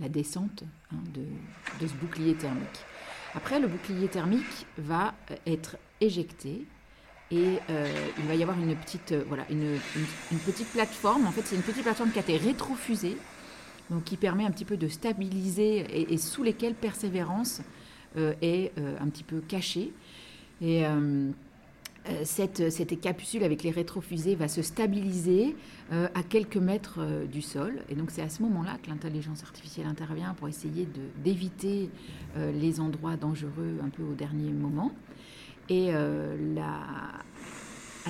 la 0.00 0.08
descente 0.08 0.64
hein, 0.92 0.96
de, 1.14 1.86
ce 1.86 1.94
bouclier 1.94 2.34
thermique. 2.34 2.84
Après, 3.36 3.58
le 3.58 3.66
bouclier 3.66 4.08
thermique 4.08 4.66
va 4.78 5.14
euh, 5.30 5.34
être 5.46 5.76
éjecté 6.00 6.64
et 7.30 7.58
euh, 7.68 7.88
il 8.18 8.24
va 8.26 8.34
y 8.34 8.42
avoir 8.42 8.58
une 8.58 8.76
petite, 8.76 9.12
euh, 9.12 9.24
voilà, 9.26 9.44
une, 9.50 9.78
petite 10.46 10.68
plateforme. 10.68 11.26
En 11.26 11.32
fait, 11.32 11.42
c'est 11.44 11.56
une 11.56 11.62
petite 11.62 11.82
plateforme 11.82 12.10
qui 12.12 12.18
a 12.18 12.22
été 12.22 12.36
rétrofusée, 12.36 13.16
donc 13.90 14.04
qui 14.04 14.16
permet 14.16 14.44
un 14.44 14.50
petit 14.50 14.64
peu 14.64 14.76
de 14.76 14.86
stabiliser 14.86 16.12
et, 16.12 16.16
sous 16.16 16.42
lesquelles 16.42 16.74
Persévérance 16.74 17.60
est 18.16 18.72
un 19.00 19.08
petit 19.08 19.24
peu 19.24 19.40
cachée. 19.40 19.92
Et 20.62 20.84
cette, 22.24 22.70
cette, 22.70 23.00
capsule 23.00 23.44
avec 23.44 23.62
les 23.62 23.70
rétrofusées 23.70 24.34
va 24.34 24.48
se 24.48 24.60
stabiliser 24.60 25.56
euh, 25.92 26.06
à 26.14 26.22
quelques 26.22 26.58
mètres 26.58 26.98
euh, 26.98 27.24
du 27.24 27.40
sol. 27.40 27.80
Et 27.88 27.94
donc 27.94 28.10
c'est 28.10 28.20
à 28.22 28.28
ce 28.28 28.42
moment-là 28.42 28.76
que 28.82 28.90
l'intelligence 28.90 29.42
artificielle 29.42 29.86
intervient 29.86 30.34
pour 30.34 30.48
essayer 30.48 30.86
d'éviter 31.22 31.90
les 32.36 32.80
endroits 32.80 33.16
dangereux 33.16 33.78
un 33.82 33.88
peu 33.88 34.02
au 34.02 34.14
dernier 34.14 34.50
moment. 34.50 34.92
Et 35.68 35.92
à 35.92 36.36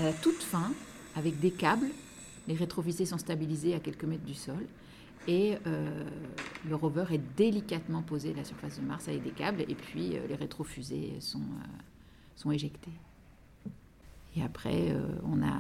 la 0.03 0.13
toute 0.23 0.43
fin, 0.43 0.73
avec 1.15 1.39
des 1.39 1.51
câbles, 1.51 1.87
les 2.49 2.55
rétrofusées 2.55 3.07
sont 3.07 3.19
stabilisées 3.19 3.75
à 3.75 3.81
quelques 3.81 4.05
mètres 4.05 4.25
du 4.25 4.35
sol. 4.35 4.67
Et 5.29 5.55
le 6.69 6.75
rover 6.75 7.05
est 7.13 7.21
délicatement 7.37 8.03
posé 8.03 8.33
à 8.33 8.37
la 8.37 8.45
surface 8.45 8.81
de 8.81 8.85
Mars 8.85 9.09
avec 9.09 9.23
des 9.23 9.31
câbles, 9.31 9.61
et 9.63 9.75
puis 9.75 10.15
les 10.29 10.35
rétrofusées 10.35 11.15
sont 11.21 12.51
éjectées. 12.51 12.93
Et 14.37 14.43
après, 14.43 14.91
euh, 14.91 15.01
on 15.25 15.43
a, 15.43 15.59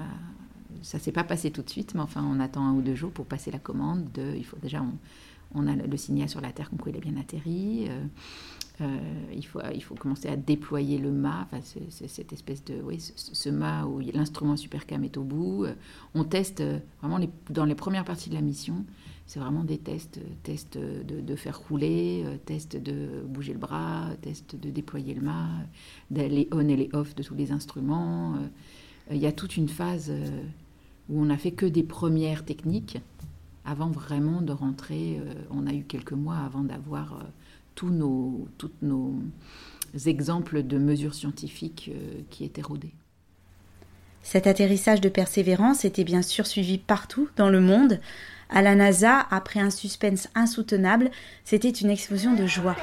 ça 0.82 0.98
s'est 0.98 1.12
pas 1.12 1.24
passé 1.24 1.50
tout 1.50 1.62
de 1.62 1.70
suite, 1.70 1.94
mais 1.94 2.00
enfin, 2.00 2.24
on 2.24 2.40
attend 2.40 2.66
un 2.66 2.72
ou 2.74 2.82
deux 2.82 2.94
jours 2.94 3.10
pour 3.10 3.26
passer 3.26 3.50
la 3.50 3.58
commande. 3.58 4.10
De, 4.12 4.34
il 4.36 4.44
faut 4.44 4.56
déjà, 4.60 4.84
on 5.54 5.66
a 5.66 5.74
le 5.74 5.96
signal 5.96 6.28
sur 6.28 6.40
la 6.40 6.52
Terre 6.52 6.70
comme 6.70 6.78
quoi 6.78 6.90
il 6.90 6.96
a 6.96 7.00
bien 7.00 7.16
atterri. 7.16 7.88
il, 8.80 9.46
faut, 9.46 9.60
il 9.72 9.82
faut 9.82 9.94
commencer 9.94 10.28
à 10.28 10.36
déployer 10.36 10.98
le 10.98 11.12
mât, 11.12 11.46
enfin, 11.46 11.60
cette 11.90 12.32
espèce 12.32 12.64
de, 12.64 12.74
oui, 12.82 12.98
ce, 12.98 13.48
mât 13.48 13.86
où 13.86 14.00
l'instrument 14.00 14.56
Supercam 14.56 15.04
est 15.04 15.16
au 15.16 15.22
bout. 15.22 15.66
On 16.14 16.24
teste 16.24 16.62
vraiment 17.00 17.18
les, 17.18 17.30
dans 17.50 17.64
les 17.64 17.76
premières 17.76 18.04
parties 18.04 18.30
de 18.30 18.34
la 18.34 18.42
mission 18.42 18.84
c'est 19.26 19.40
vraiment 19.40 19.64
des 19.64 19.78
tests, 19.78 20.20
tests 20.42 20.76
de, 20.78 21.36
faire 21.36 21.58
rouler, 21.68 22.24
tests 22.44 22.76
de 22.76 23.22
bouger 23.26 23.54
le 23.54 23.58
bras, 23.58 24.10
tests 24.20 24.54
de 24.54 24.68
déployer 24.70 25.14
le 25.14 25.22
mât, 25.22 25.48
les 26.10 26.46
on 26.52 26.68
et 26.68 26.76
les 26.76 26.90
off 26.92 27.14
de 27.14 27.22
tous 27.22 27.34
les 27.34 27.50
instruments. 27.50 28.36
Il 29.10 29.18
y 29.18 29.26
a 29.26 29.32
toute 29.32 29.56
une 29.56 29.68
phase 29.68 30.10
euh, 30.10 30.42
où 31.08 31.20
on 31.20 31.26
n'a 31.26 31.36
fait 31.36 31.50
que 31.50 31.66
des 31.66 31.82
premières 31.82 32.44
techniques 32.44 32.98
avant 33.64 33.90
vraiment 33.90 34.40
de 34.40 34.52
rentrer. 34.52 35.18
Euh, 35.18 35.34
on 35.50 35.66
a 35.66 35.74
eu 35.74 35.82
quelques 35.82 36.12
mois 36.12 36.38
avant 36.38 36.62
d'avoir 36.62 37.14
euh, 37.14 37.22
tous 37.74 37.90
nos, 37.90 38.48
toutes 38.56 38.80
nos 38.82 39.14
exemples 40.06 40.62
de 40.62 40.78
mesures 40.78 41.14
scientifiques 41.14 41.90
qui 42.30 42.44
étaient 42.44 42.62
rodés. 42.62 42.94
Cet 44.22 44.46
atterrissage 44.46 45.00
de 45.00 45.08
persévérance 45.08 45.84
était 45.84 46.04
bien 46.04 46.22
sûr 46.22 46.46
suivi 46.46 46.78
partout 46.78 47.28
dans 47.36 47.50
le 47.50 47.60
monde. 47.60 48.00
À 48.50 48.62
la 48.62 48.74
NASA, 48.74 49.26
après 49.30 49.60
un 49.60 49.70
suspense 49.70 50.28
insoutenable, 50.34 51.10
c'était 51.44 51.70
une 51.70 51.90
explosion 51.90 52.34
de 52.34 52.46
joie. 52.46 52.76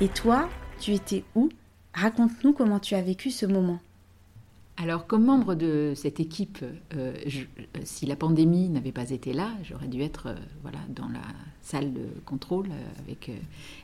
Et 0.00 0.08
toi, 0.08 0.48
tu 0.78 0.92
étais 0.92 1.24
où? 1.34 1.48
Raconte-nous 1.92 2.52
comment 2.52 2.78
tu 2.78 2.94
as 2.94 3.02
vécu 3.02 3.32
ce 3.32 3.46
moment. 3.46 3.80
Alors, 4.76 5.08
comme 5.08 5.24
membre 5.24 5.56
de 5.56 5.92
cette 5.96 6.20
équipe, 6.20 6.64
euh, 6.94 7.12
si 7.82 8.06
la 8.06 8.14
pandémie 8.14 8.68
n'avait 8.68 8.92
pas 8.92 9.10
été 9.10 9.32
là, 9.32 9.50
j'aurais 9.64 9.88
dû 9.88 10.02
être 10.02 10.28
euh, 10.28 10.36
voilà, 10.62 10.78
dans 10.88 11.08
la 11.08 11.22
salle 11.62 11.92
de 11.92 12.06
contrôle. 12.24 12.68
Euh, 12.70 13.34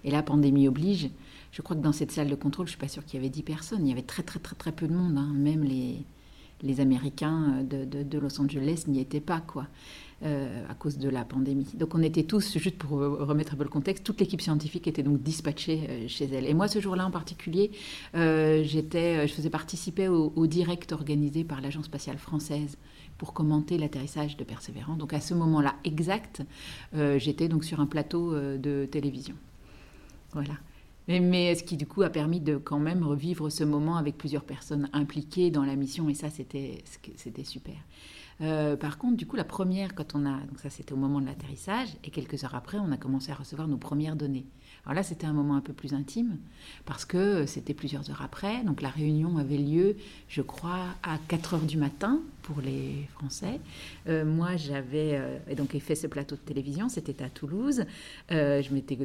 et 0.05 0.11
la 0.13 0.23
pandémie 0.23 0.69
oblige. 0.69 1.11
Je 1.55 1.63
crois 1.63 1.77
que 1.77 1.83
dans 1.83 1.93
cette 1.93 2.11
salle 2.11 2.29
de 2.29 2.35
contrôle, 2.35 2.67
je 2.67 2.71
ne 2.71 2.77
suis 2.77 2.81
pas 2.81 2.89
sûre 2.89 3.05
qu'il 3.05 3.15
y 3.15 3.23
avait 3.23 3.31
10 3.31 3.45
personnes. 3.45 3.87
Il 3.87 3.89
y 3.89 3.93
avait 3.93 4.03
très, 4.03 4.25
très, 4.25 4.41
très, 4.41 4.57
très 4.57 4.73
peu 4.73 4.89
de 4.89 4.93
monde. 4.93 5.17
Hein. 5.17 5.31
Même 5.35 5.63
les, 5.63 6.81
Américains 6.81 7.63
de, 7.63 8.19
Los 8.19 8.41
Angeles 8.41 8.87
n'y 8.89 8.99
étaient 8.99 9.21
pas, 9.21 9.41
quoi, 9.41 9.69
euh, 10.25 10.67
à 10.69 10.75
cause 10.75 10.99
de 10.99 11.09
la 11.09 11.25
pandémie. 11.25 11.69
Donc 11.75 11.95
on 11.95 12.03
était 12.03 12.25
tous, 12.25 12.59
juste 12.59 12.77
pour 12.77 12.99
remettre 12.99 13.55
un 13.55 13.57
peu 13.57 13.63
le 13.63 13.71
contexte, 13.71 14.03
toute 14.03 14.19
l'équipe 14.19 14.41
scientifique 14.41 14.89
était 14.89 15.05
donc 15.05 15.23
dispatchée 15.23 15.87
euh, 15.89 16.09
chez 16.09 16.25
elle. 16.25 16.47
Et 16.47 16.55
moi, 16.55 16.67
ce 16.67 16.81
jour-là 16.81 17.07
en 17.07 17.13
particulier, 17.13 17.71
euh, 18.17 18.65
je 18.65 19.33
faisais 19.33 19.51
participer 19.51 20.09
au, 20.09 20.47
direct 20.49 20.91
organisé 20.91 21.45
par 21.45 21.61
l'Agence 21.61 21.85
spatiale 21.85 22.19
française 22.19 22.79
pour 23.17 23.33
commenter 23.33 23.79
l'atterrissage 23.79 24.37
de 24.37 24.43
Persévérance. 24.43 24.99
Donc 24.99 25.13
à 25.13 25.21
ce 25.21 25.35
moment-là 25.35 25.77
exact, 25.85 26.43
j'étais 26.93 27.47
donc 27.47 27.65
sur 27.65 27.79
un 27.79 27.87
plateau 27.87 28.35
de 28.35 28.89
télévision. 28.91 29.37
Voilà. 30.33 30.55
Mais, 31.09 31.55
ce 31.55 31.63
qui 31.63 31.77
du 31.77 31.87
coup 31.87 32.03
a 32.03 32.11
permis 32.11 32.41
de 32.41 32.57
quand 32.57 32.79
même 32.79 33.03
revivre 33.05 33.51
ce 33.51 33.65
moment 33.65 33.97
avec 33.97 34.17
plusieurs 34.17 34.45
personnes 34.45 34.89
impliquées 34.93 35.51
dans 35.51 35.65
la 35.65 35.77
mission 35.77 36.09
et 36.09 36.15
ça 36.15 36.29
c'était 36.31 36.83
super. 37.45 37.77
Euh, 38.41 38.77
par 38.77 38.99
contre, 38.99 39.17
du 39.17 39.27
coup, 39.27 39.37
la 39.37 39.45
première, 39.45 39.95
quand 39.95 40.15
on 40.15 40.27
a, 40.27 40.39
donc 40.41 40.59
ça 40.61 40.71
c'était 40.71 40.93
au 40.93 40.97
moment 40.97 41.21
de 41.21 41.27
l'atterrissage, 41.27 41.89
et 42.03 42.11
quelques 42.11 42.45
heures 42.45 42.55
après, 42.55 42.79
on 42.79 42.91
a 42.93 42.97
commencé 42.97 43.31
à 43.31 43.35
recevoir 43.35 43.69
nos 43.69 43.77
premières 43.77 44.17
données. 44.17 44.47
Alors 44.85 44.97
là, 44.97 45.03
c'était 45.03 45.27
un 45.27 45.33
moment 45.33 45.55
un 45.55 45.61
peu 45.61 45.73
plus 45.73 45.95
intime, 45.95 46.39
parce 46.85 47.05
que 47.05 47.47
c'était 47.47 47.75
plusieurs 47.75 48.11
heures 48.11 48.23
après, 48.23 48.63
donc 48.65 48.83
la 48.83 48.89
réunion 48.91 49.39
avait 49.39 49.57
lieu, 49.57 49.97
je 50.29 50.43
crois, 50.43 50.87
à 51.03 51.19
4 51.29 51.55
heures 51.55 51.61
du 51.61 51.79
matin 51.79 52.21
pour 52.43 52.61
les 52.61 53.09
Français. 53.15 53.61
Euh, 54.09 54.25
moi, 54.25 54.57
j'avais 54.57 55.13
euh, 55.15 55.55
donc 55.57 55.79
fait 55.79 55.95
ce 55.95 56.07
plateau 56.07 56.35
de 56.35 56.41
télévision, 56.41 56.89
c'était 56.89 57.23
à 57.23 57.31
Toulouse. 57.31 57.85
je 58.31 58.75
m'étais 58.75 58.99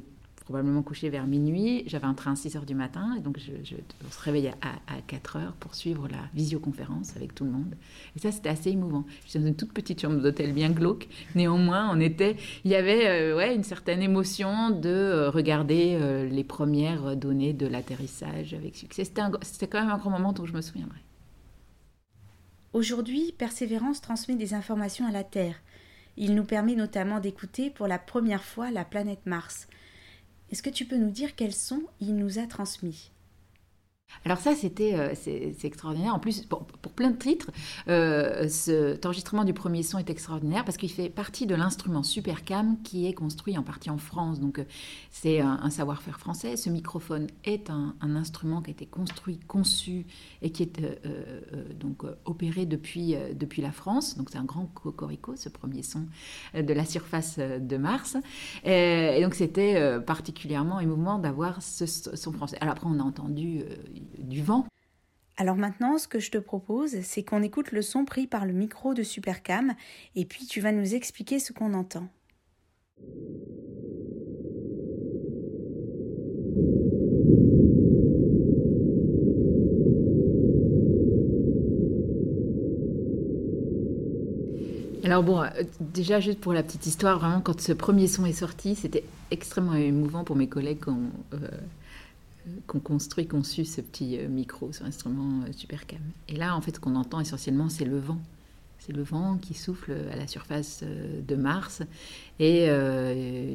probablement 0.50 0.82
couché 0.82 1.12
vers 1.12 1.28
minuit. 1.28 1.84
J'avais 1.86 2.08
un 2.08 2.16
train 2.16 2.32
à 2.32 2.36
6 2.36 2.56
heures 2.56 2.66
du 2.66 2.74
matin, 2.74 3.14
et 3.16 3.22
donc 3.22 3.38
je, 3.38 3.52
je 3.64 3.76
on 4.04 4.48
à, 4.48 4.96
à 4.96 5.02
4 5.06 5.36
heures 5.36 5.54
pour 5.60 5.76
suivre 5.76 6.08
la 6.08 6.18
visioconférence 6.34 7.16
avec 7.16 7.36
tout 7.36 7.46
le 7.46 7.52
monde. 7.52 7.76
Et 8.16 8.20
ça, 8.20 8.32
c'était 8.32 8.50
assez 8.50 8.72
émouvant. 8.72 9.06
J'étais 9.28 9.38
dans 9.38 9.46
une 9.46 9.56
toute 9.56 9.72
petite 9.72 10.02
chambre 10.02 10.20
d'hôtel 10.20 10.54
bien 10.54 10.72
glauque. 10.72 11.08
Néanmoins, 11.36 11.92
on 11.96 12.00
était, 12.00 12.36
il 12.64 12.72
y 12.72 12.76
avait 12.76 13.08
euh, 13.08 13.38
ouais, 13.38 13.54
une 13.54 13.64
certaine 13.64 14.02
émotion 14.02 14.72
de 14.72 14.90
euh, 14.90 15.30
regarder 15.30 16.00
euh, 16.02 16.28
les 16.28 16.44
premières 16.44 17.16
données 17.16 17.54
de 17.54 17.68
l'atterrissage 17.68 18.56
avec 18.56 18.76
succès. 18.76 19.04
C'était 19.04 19.68
quand 19.68 19.80
même 19.80 19.92
un 19.92 20.00
grand 20.00 20.10
moment 20.10 20.34
dont 20.34 20.48
je 20.48 20.54
me 20.54 20.62
souviendrai. 20.62 20.98
Aujourd'hui, 22.74 23.36
Persévérance 23.38 24.02
transmet 24.02 24.36
des 24.36 24.56
informations 24.56 25.06
à 25.06 25.12
la 25.12 25.24
Terre. 25.24 25.62
Il 26.18 26.34
nous 26.34 26.44
permet 26.44 26.74
notamment 26.74 27.20
d'écouter 27.20 27.70
pour 27.70 27.86
la 27.86 28.00
première 28.00 28.44
fois 28.44 28.72
la 28.72 28.84
planète 28.84 29.28
Mars. 29.28 29.68
Est-ce 30.52 30.64
que 30.64 30.70
tu 30.70 30.86
peux 30.86 30.98
nous 30.98 31.12
dire 31.12 31.36
quels 31.36 31.54
sons 31.54 31.84
il 32.02 32.16
nous 32.16 32.40
a 32.40 32.48
transmis? 32.48 33.12
Alors 34.26 34.38
ça, 34.38 34.54
c'était 34.56 34.96
euh, 34.96 35.14
extraordinaire. 35.64 36.14
En 36.14 36.20
plus, 36.20 36.42
pour, 36.42 36.66
plein 36.96 37.12
de 37.12 37.18
titres, 37.18 37.52
euh, 37.88 38.48
cet 38.50 39.06
enregistrement 39.06 39.46
du 39.46 39.54
premier 39.54 39.84
son 39.84 39.98
est 39.98 40.10
extraordinaire 40.10 40.66
parce 40.66 40.78
qu'il 40.78 40.92
fait 40.92 41.10
partie 41.10 41.46
de 41.46 41.56
l'instrument 41.56 42.04
Supercam 42.04 42.82
qui 42.84 43.08
est 43.08 43.14
construit 43.14 43.58
en 43.58 43.64
partie 43.64 43.90
en 43.90 43.98
France. 43.98 44.40
Donc 44.40 44.60
euh, 44.60 44.66
c'est 45.12 45.40
un, 45.40 45.70
savoir-faire 45.70 46.20
français. 46.20 46.58
Ce 46.58 46.70
microphone 46.70 47.28
est 47.46 47.70
un, 47.70 47.96
instrument 48.02 48.62
qui 48.62 48.72
a 48.72 48.74
été 48.74 48.86
construit, 48.86 49.40
conçu 49.48 50.06
et 50.42 50.52
qui 50.52 50.64
est 50.64 50.82
donc 51.80 52.04
opéré 52.26 52.66
depuis 52.66 53.16
depuis 53.34 53.62
la 53.62 53.72
France. 53.72 54.18
Donc 54.18 54.30
c'est 54.32 54.38
un 54.38 54.44
grand 54.44 54.66
cocorico, 54.66 55.36
ce 55.36 55.48
premier 55.48 55.84
son 55.84 56.08
de 56.56 56.74
la 56.74 56.86
surface 56.86 57.38
de 57.38 57.78
Mars. 57.78 58.18
Et, 58.66 59.22
donc 59.22 59.36
c'était 59.36 60.00
particulièrement 60.02 60.80
émouvant 60.80 61.20
d'avoir 61.20 61.62
ce 61.62 61.86
son 61.86 62.34
français. 62.34 62.58
Alors 62.62 62.74
après, 62.74 62.88
on 62.90 63.00
a 63.00 63.04
entendu 63.04 63.64
du 64.18 64.44
vent. 64.44 64.66
Alors 65.38 65.56
maintenant, 65.56 65.98
ce 65.98 66.08
que 66.08 66.20
je 66.20 66.32
te 66.32 66.38
propose, 66.38 67.00
c'est 67.02 67.24
qu'on 67.24 67.42
écoute 67.42 67.72
le 67.72 67.82
son 67.82 68.04
pris 68.04 68.28
par 68.28 68.46
le 68.46 68.52
micro 68.52 68.94
de 68.94 69.04
Supercam, 69.04 69.74
et 70.16 70.26
puis 70.26 70.46
tu 70.46 70.60
vas 70.60 70.74
nous 70.74 70.96
expliquer 70.96 71.40
ce 71.40 71.54
qu'on 71.54 71.74
entend. 71.74 72.10
Alors 85.06 85.24
bon, 85.24 85.42
euh, 85.42 85.48
déjà 85.80 86.20
juste 86.20 86.40
pour 86.40 86.54
la 86.54 86.62
petite 86.62 86.86
histoire, 86.86 87.18
vraiment 87.18 87.42
quand 87.42 87.60
ce 87.62 87.72
premier 87.72 88.08
son 88.08 88.26
est 88.26 88.34
sorti, 88.34 88.76
c'était 88.76 89.04
extrêmement 89.32 89.74
émouvant 89.74 90.24
pour 90.24 90.36
mes 90.36 90.48
collègues 90.48 90.82
quand, 90.82 91.00
euh, 91.34 91.38
qu'on 92.68 92.80
construit, 92.80 93.28
conçu 93.28 93.66
ce 93.66 93.82
petit 93.82 94.18
euh, 94.18 94.28
micro, 94.28 94.72
ce 94.72 94.84
instrument 94.84 95.42
euh, 95.44 95.52
Supercam. 95.52 96.00
Et 96.28 96.36
là, 96.36 96.56
en 96.56 96.62
fait, 96.62 96.76
ce 96.76 96.80
qu'on 96.80 96.96
entend 96.96 97.20
essentiellement, 97.20 97.70
c'est 97.70 97.86
le 97.86 98.00
vent. 98.00 98.20
C'est 98.80 98.94
le 98.94 99.04
vent 99.04 99.38
qui 99.38 99.54
souffle 99.54 99.94
à 100.12 100.16
la 100.16 100.28
surface 100.28 100.82
euh, 100.84 101.22
de 101.22 101.36
Mars. 101.36 101.82
Et 102.40 102.68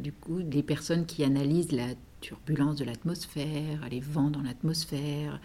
du 0.02 0.12
coup, 0.12 0.38
les 0.38 0.62
personnes 0.62 1.06
qui 1.06 1.24
analysent 1.24 1.72
la 1.72 1.88
turbulence 2.20 2.76
de 2.76 2.84
l'atmosphère, 2.84 3.88
les 3.90 4.00
vents 4.00 4.30
dans 4.30 4.42
l'atmosphère, 4.42 5.40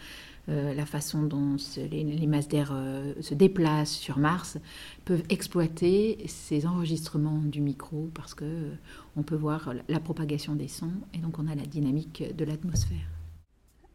la 0.47 0.85
façon 0.85 1.23
dont 1.23 1.55
les, 1.91 2.27
masses 2.27 2.49
d'air 2.49 2.73
se 3.21 3.33
déplacent 3.33 3.93
sur 3.93 4.17
Mars, 4.17 4.57
peuvent 5.05 5.23
exploiter 5.29 6.17
ces 6.27 6.65
enregistrements 6.65 7.39
du 7.39 7.61
micro 7.61 8.09
parce 8.13 8.33
que 8.33 8.71
on 9.15 9.21
peut 9.21 9.35
voir 9.35 9.73
la 9.87 9.99
propagation 10.01 10.55
des 10.55 10.67
sons 10.67 10.91
et 11.13 11.19
donc 11.19 11.39
on 11.39 11.47
a 11.47 11.55
la 11.55 11.65
dynamique 11.65 12.23
de 12.35 12.43
l'atmosphère. 12.43 13.18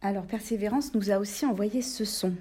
Alors 0.06 0.26
Persévérance 0.26 0.92
nous 0.92 1.11
a 1.11 1.16
aussi 1.16 1.46
envoyé 1.46 1.80
ce 1.80 2.04
son. 2.04 2.34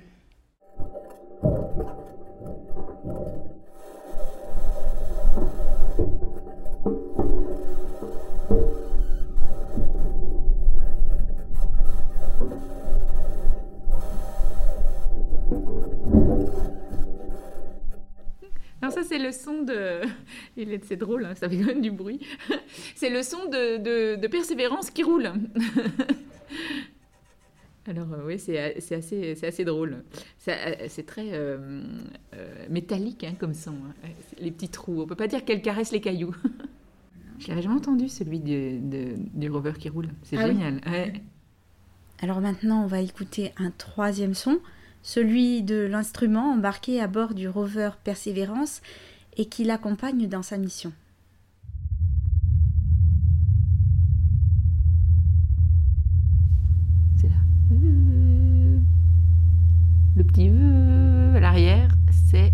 Alors 18.82 18.92
ça 18.92 19.04
c'est 19.04 19.18
le 19.18 19.32
son 19.32 19.62
de... 19.62 20.02
C'est 20.84 20.98
drôle, 20.98 21.24
hein, 21.24 21.36
ça 21.36 21.48
fait 21.48 21.62
quand 21.62 21.80
du 21.80 21.92
bruit. 21.92 22.20
C'est 22.96 23.10
le 23.10 23.24
son 23.24 23.46
de 23.46 24.28
persévérance 24.28 24.92
qui 24.92 25.04
roule. 25.04 25.32
Alors 27.94 28.12
euh, 28.14 28.26
oui, 28.26 28.40
c'est 28.40 28.58
assez, 28.96 29.38
assez 29.46 29.66
drôle. 29.66 30.04
Euh, 30.48 30.76
c'est 30.88 31.06
très 31.06 31.30
euh, 31.34 31.84
métallique 32.70 33.24
hein, 33.24 33.36
comme 33.40 33.54
son, 33.54 33.72
hein. 33.72 34.10
les 34.40 34.50
petits 34.52 34.70
trous. 34.70 35.02
On 35.02 35.06
peut 35.06 35.16
pas 35.16 35.28
dire 35.28 35.46
qu'elle 35.46 35.62
caresse 35.62 35.92
les 35.92 36.02
cailloux. 36.02 36.36
Je 37.40 37.50
l'avais 37.50 37.62
jamais 37.62 37.76
entendu 37.76 38.10
celui 38.10 38.40
du, 38.40 38.80
du 38.80 39.50
rover 39.50 39.74
qui 39.78 39.90
roule. 39.90 40.10
C'est 40.24 40.38
ah 40.38 40.48
génial. 40.48 40.82
Alors 42.22 42.42
maintenant, 42.42 42.84
on 42.84 42.88
va 42.88 43.02
écouter 43.02 43.52
un 43.58 43.70
troisième 43.70 44.34
son, 44.34 44.60
celui 45.02 45.62
de 45.62 45.76
l'instrument 45.76 46.54
embarqué 46.54 47.00
à 47.02 47.08
bord 47.08 47.34
du 47.34 47.48
rover 47.48 47.90
Persévérance 48.04 48.82
et 49.38 49.46
qui 49.46 49.64
l'accompagne 49.66 50.28
dans 50.28 50.42
sa 50.42 50.58
mission. 50.58 50.94
C'est 57.20 57.30
là. 57.30 57.36
Le 60.16 60.24
petit 60.24 60.50
à 61.36 61.40
l'arrière, 61.40 61.90
c'est 62.30 62.54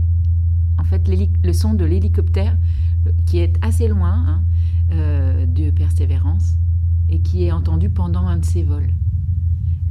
en 0.77 0.83
fait 0.83 1.07
le 1.07 1.48
son 1.59 1.73
de 1.73 1.83
l'hélicoptère 1.83 2.57
qui 3.25 3.39
est 3.39 3.57
assez 3.61 3.87
loin 3.87 4.13
hein, 4.27 4.43
euh, 4.91 5.45
de 5.45 5.71
Persévérance 5.71 6.55
et 7.09 7.19
qui 7.19 7.43
est 7.43 7.51
entendu 7.51 7.89
pendant 7.89 8.25
un 8.27 8.37
de 8.37 8.45
ses 8.45 8.63
vols. 8.63 8.91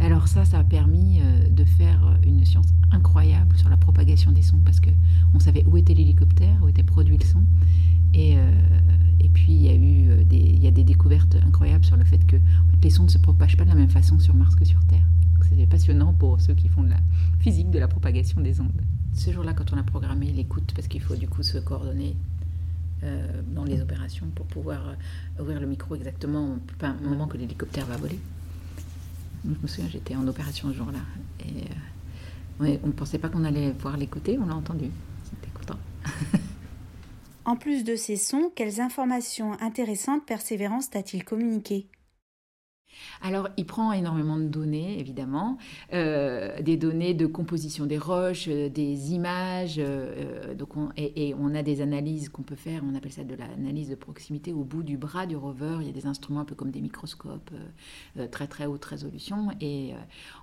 Alors 0.00 0.28
ça, 0.28 0.44
ça 0.44 0.60
a 0.60 0.64
permis 0.64 1.20
euh, 1.20 1.48
de 1.50 1.64
faire 1.64 2.06
euh, 2.06 2.14
une 2.26 2.44
science 2.44 2.68
incroyable 2.90 3.56
sur 3.56 3.68
la 3.68 3.76
propagation 3.76 4.32
des 4.32 4.42
sons 4.42 4.60
parce 4.64 4.80
que 4.80 4.90
on 5.34 5.40
savait 5.40 5.64
où 5.66 5.76
était 5.76 5.94
l'hélicoptère, 5.94 6.62
où 6.62 6.68
était 6.68 6.84
produit 6.84 7.18
le 7.18 7.25
son. 7.25 7.42
Et, 8.14 8.38
euh, 8.38 8.50
et 9.20 9.28
puis 9.28 9.52
il 9.52 9.62
y 9.62 9.68
a 9.68 9.75
eu 9.75 10.25
des, 10.25 10.38
il 10.38 10.62
y 10.62 10.66
a 10.66 10.70
des 10.70 10.84
découvertes 10.84 11.37
incroyables 11.44 11.84
sur 11.84 11.96
le 11.96 12.04
fait 12.04 12.25
que 12.26 12.37
les 12.82 12.90
sons 12.90 13.04
ne 13.04 13.08
se 13.08 13.18
propagent 13.18 13.56
pas 13.56 13.64
de 13.64 13.68
la 13.68 13.75
même 13.75 13.90
façon 13.90 14.18
sur 14.18 14.34
Mars 14.34 14.54
que 14.54 14.64
sur 14.64 14.82
Terre. 14.87 15.06
C'était 15.42 15.66
passionnant 15.66 16.14
pour 16.14 16.40
ceux 16.40 16.54
qui 16.54 16.68
font 16.68 16.82
de 16.82 16.90
la 16.90 17.00
physique 17.40 17.70
de 17.70 17.78
la 17.78 17.88
propagation 17.88 18.40
des 18.40 18.60
ondes. 18.60 18.82
Ce 19.18 19.32
jour-là, 19.32 19.52
quand 19.52 19.72
on 19.72 19.76
a 19.76 19.82
programmé 19.82 20.26
l'écoute, 20.26 20.72
parce 20.75 20.87
qu'il 20.87 21.02
faut 21.02 21.16
du 21.16 21.28
coup 21.28 21.42
se 21.42 21.58
coordonner 21.58 22.16
dans 23.54 23.64
les 23.64 23.80
opérations 23.80 24.26
pour 24.34 24.46
pouvoir 24.46 24.96
ouvrir 25.38 25.60
le 25.60 25.66
micro 25.66 25.94
exactement 25.94 26.56
au 26.82 27.08
moment 27.08 27.26
que 27.26 27.37
l'hélicoptère 27.37 27.87
va 27.87 27.96
voler. 27.96 28.18
Je 29.44 29.50
me 29.62 29.66
souviens, 29.66 29.88
j'étais 29.90 30.16
en 30.16 30.26
opération 30.26 30.68
ce 30.70 30.76
jour-là. 30.76 31.00
Et 31.40 31.64
euh, 32.64 32.78
on 32.82 32.87
ne 32.87 32.92
pensait 32.92 33.18
pas 33.18 33.28
qu'on 33.28 33.44
allait 33.44 33.72
pouvoir 33.72 33.96
l'écouter, 33.96 34.38
on 34.40 34.46
l'a 34.46 34.54
entendu. 34.54 34.90
C'était 35.25 35.52
content. 35.52 35.78
en 37.44 37.56
plus 37.56 37.84
de 37.84 37.96
ces 37.96 38.16
sons, 38.16 38.50
quelles 38.54 38.80
informations 38.80 39.60
intéressantes 39.60 40.26
Persévérance 40.26 40.90
t'a-t-il 40.90 41.25
communiquées? 41.25 41.87
Alors, 43.22 43.48
il 43.56 43.66
prend 43.66 43.92
énormément 43.92 44.36
de 44.36 44.44
données, 44.44 44.98
évidemment, 44.98 45.58
euh, 45.92 46.60
des 46.62 46.76
données 46.76 47.14
de 47.14 47.26
composition 47.26 47.86
des 47.86 47.98
roches, 47.98 48.46
euh, 48.48 48.68
des 48.68 49.12
images, 49.12 49.76
euh, 49.78 50.54
et, 50.96 51.34
on 51.38 51.54
a 51.54 51.62
des 51.62 51.80
analyses 51.80 52.28
qu'on 52.28 52.42
peut 52.42 52.56
faire, 52.56 52.82
on 52.84 52.94
appelle 52.94 53.12
ça 53.12 53.24
de 53.24 53.34
l'analyse 53.34 53.88
de 53.88 53.94
proximité 53.94 54.52
au 54.52 54.64
bout 54.64 54.82
du 54.82 54.96
bras 54.96 55.26
du 55.26 55.36
rover. 55.36 55.78
Il 55.80 55.86
y 55.86 55.90
a 55.90 55.92
des 55.92 56.06
instruments 56.06 56.40
un 56.40 56.44
peu 56.44 56.54
comme 56.54 56.70
des 56.70 56.80
microscopes, 56.80 57.50
très 58.30 58.46
très 58.46 58.66
haute 58.66 58.84
résolution, 58.84 59.48
et 59.60 59.92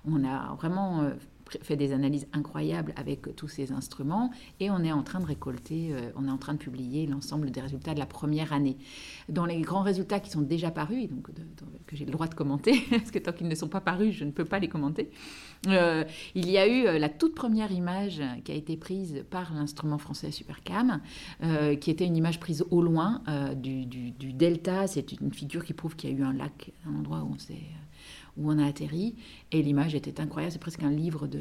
on 0.04 0.24
a 0.24 0.54
vraiment 0.56 1.10
fait 1.62 1.76
des 1.76 1.92
analyses 1.92 2.26
incroyables 2.32 2.92
avec 2.96 3.34
tous 3.36 3.48
ces 3.48 3.72
instruments 3.72 4.30
et 4.60 4.70
on 4.70 4.82
est 4.82 4.92
en 4.92 5.02
train 5.02 5.20
de 5.20 5.26
récolter, 5.26 5.90
euh, 5.92 6.10
on 6.16 6.26
est 6.26 6.30
en 6.30 6.38
train 6.38 6.54
de 6.54 6.58
publier 6.58 7.06
l'ensemble 7.06 7.50
des 7.50 7.60
résultats 7.60 7.94
de 7.94 7.98
la 7.98 8.06
première 8.06 8.52
année. 8.52 8.76
Dans 9.28 9.46
les 9.46 9.60
grands 9.60 9.82
résultats 9.82 10.20
qui 10.20 10.30
sont 10.30 10.42
déjà 10.42 10.70
parus, 10.70 11.08
donc 11.08 11.28
que 11.86 11.96
j'ai 11.96 12.04
le 12.04 12.10
droit 12.10 12.26
de 12.26 12.34
commenter, 12.34 12.80
parce 12.90 13.10
que 13.10 13.18
tant 13.18 13.32
qu'ils 13.32 13.48
ne 13.48 13.54
sont 13.54 13.68
pas 13.68 13.80
parus, 13.80 14.14
je 14.14 14.24
ne 14.24 14.30
peux 14.30 14.44
pas 14.44 14.58
les 14.58 14.68
commenter, 14.68 15.10
euh, 15.68 16.04
il 16.34 16.50
y 16.50 16.58
a 16.58 16.66
eu 16.66 16.86
euh, 16.86 16.98
la 16.98 17.08
toute 17.08 17.34
première 17.34 17.72
image 17.72 18.22
qui 18.44 18.52
a 18.52 18.54
été 18.54 18.76
prise 18.76 19.24
par 19.30 19.54
l'instrument 19.54 19.98
français 19.98 20.30
Supercam, 20.30 21.00
qui 21.80 21.90
était 21.90 22.06
une 22.06 22.16
image 22.16 22.40
prise 22.40 22.64
au 22.70 22.82
loin 22.82 23.22
du, 23.56 23.86
du, 23.86 24.32
delta. 24.32 24.86
C'est 24.86 25.12
une 25.12 25.32
figure 25.32 25.64
qui 25.64 25.74
prouve 25.74 25.96
qu'il 25.96 26.10
y 26.10 26.12
a 26.12 26.16
eu 26.16 26.22
un 26.22 26.32
lac, 26.32 26.72
un 26.86 26.94
endroit 26.94 27.22
où 27.22 27.34
on 27.34 27.38
s'est 27.38 27.54
où 28.36 28.50
on 28.50 28.58
a 28.58 28.66
atterri. 28.66 29.14
Et 29.52 29.62
l'image 29.62 29.94
était 29.94 30.20
incroyable. 30.20 30.52
C'est 30.52 30.58
presque 30.58 30.82
un 30.82 30.90
livre 30.90 31.26
de, 31.26 31.40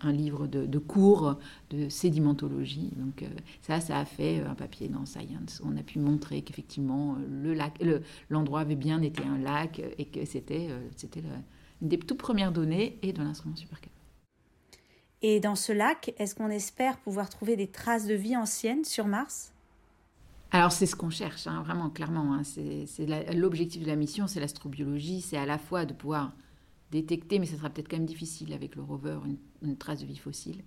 un 0.00 0.12
livre 0.12 0.46
de, 0.46 0.78
cours 0.78 1.38
de 1.70 1.88
sédimentologie. 1.88 2.90
Donc 2.96 3.22
euh, 3.22 3.28
ça, 3.62 3.80
ça 3.80 3.98
a 3.98 4.04
fait 4.04 4.40
euh, 4.40 4.50
un 4.50 4.54
papier 4.54 4.88
dans 4.88 5.06
Science. 5.06 5.62
On 5.64 5.76
a 5.76 5.82
pu 5.82 5.98
montrer 5.98 6.42
qu'effectivement 6.42 7.16
euh, 7.18 8.00
l'endroit 8.30 8.60
avait 8.60 8.74
bien 8.76 9.02
été 9.02 9.22
un 9.22 9.38
lac 9.38 9.80
et 9.98 10.04
que 10.06 10.24
c'était 10.24 10.68
c'était 10.96 11.22
une 11.82 11.88
des 11.88 11.98
toutes 11.98 12.18
premières 12.18 12.52
données 12.52 12.98
et 13.02 13.12
de 13.12 13.22
l'instrument 13.22 13.56
Supercam. 13.56 13.90
Et 15.22 15.40
dans 15.40 15.54
ce 15.54 15.72
lac, 15.72 16.14
est-ce 16.18 16.34
qu'on 16.34 16.50
espère 16.50 16.98
pouvoir 16.98 17.30
trouver 17.30 17.56
des 17.56 17.68
traces 17.68 18.06
de 18.06 18.14
vie 18.14 18.36
ancienne 18.36 18.84
sur 18.84 19.06
Mars? 19.06 19.52
Alors 20.52 20.72
c'est 20.72 20.86
ce 20.86 20.94
qu'on 20.94 21.10
cherche, 21.10 21.46
hein, 21.46 21.62
vraiment, 21.62 21.90
clairement. 21.90 22.34
Hein. 22.34 22.42
c'est 22.44 23.06
l'objectif 23.34 23.82
de 23.82 23.88
la 23.88 23.96
mission, 23.96 24.26
c'est 24.26 24.40
l'astrobiologie, 24.40 25.20
c'est 25.20 25.36
à 25.36 25.46
la 25.46 25.58
fois 25.58 25.84
de 25.84 25.92
pouvoir 25.92 26.32
détecter, 26.92 27.38
mais 27.38 27.46
ce 27.46 27.56
sera 27.56 27.68
peut-être 27.68 27.88
quand 27.88 27.96
même 27.96 28.06
difficile 28.06 28.52
avec 28.52 28.76
le 28.76 28.82
rover, 28.82 29.18
une, 29.62 29.76
trace 29.76 30.00
de 30.00 30.06
vie 30.06 30.16
fossile. 30.16 30.62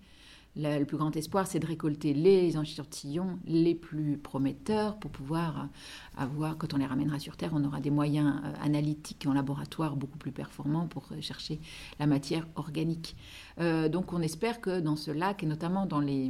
le 0.57 0.83
plus 0.83 0.97
grand 0.97 1.15
espoir, 1.15 1.47
c'est 1.47 1.59
de 1.59 1.65
récolter 1.65 2.13
les 2.13 2.57
échantillons 2.57 3.39
les 3.45 3.73
plus 3.73 4.17
prometteurs 4.17 4.99
pour 4.99 5.11
pouvoir 5.11 5.69
avoir, 6.17 6.57
quand 6.57 6.73
on 6.73 6.77
les 6.77 6.85
ramènera 6.85 7.17
sur 7.17 7.37
Terre, 7.37 7.51
on 7.53 7.63
aura 7.63 7.79
des 7.79 7.89
moyens 7.89 8.41
euh, 8.43 8.53
analytiques 8.61 9.25
en 9.27 9.33
laboratoire 9.33 9.95
beaucoup 9.95 10.17
plus 10.17 10.33
performants 10.33 10.87
pour 10.87 11.07
chercher 11.21 11.61
la 11.99 12.05
matière 12.05 12.45
organique. 12.55 13.15
Euh, 13.59 13.87
donc 13.87 14.11
on 14.11 14.21
espère 14.21 14.59
que 14.59 14.81
dans 14.81 14.97
ce 14.97 15.11
lac, 15.11 15.41
et 15.41 15.45
notamment 15.45 15.85
dans 15.85 16.01
les 16.01 16.29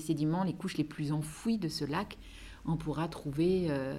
sédiments, 0.00 0.44
les 0.44 0.54
couches 0.54 0.76
les 0.76 0.84
plus 0.84 1.12
enfouies 1.12 1.56
de 1.56 1.68
ce 1.68 1.86
lac, 1.86 2.18
on 2.66 2.76
pourra 2.76 3.08
trouver, 3.08 3.66
euh, 3.68 3.94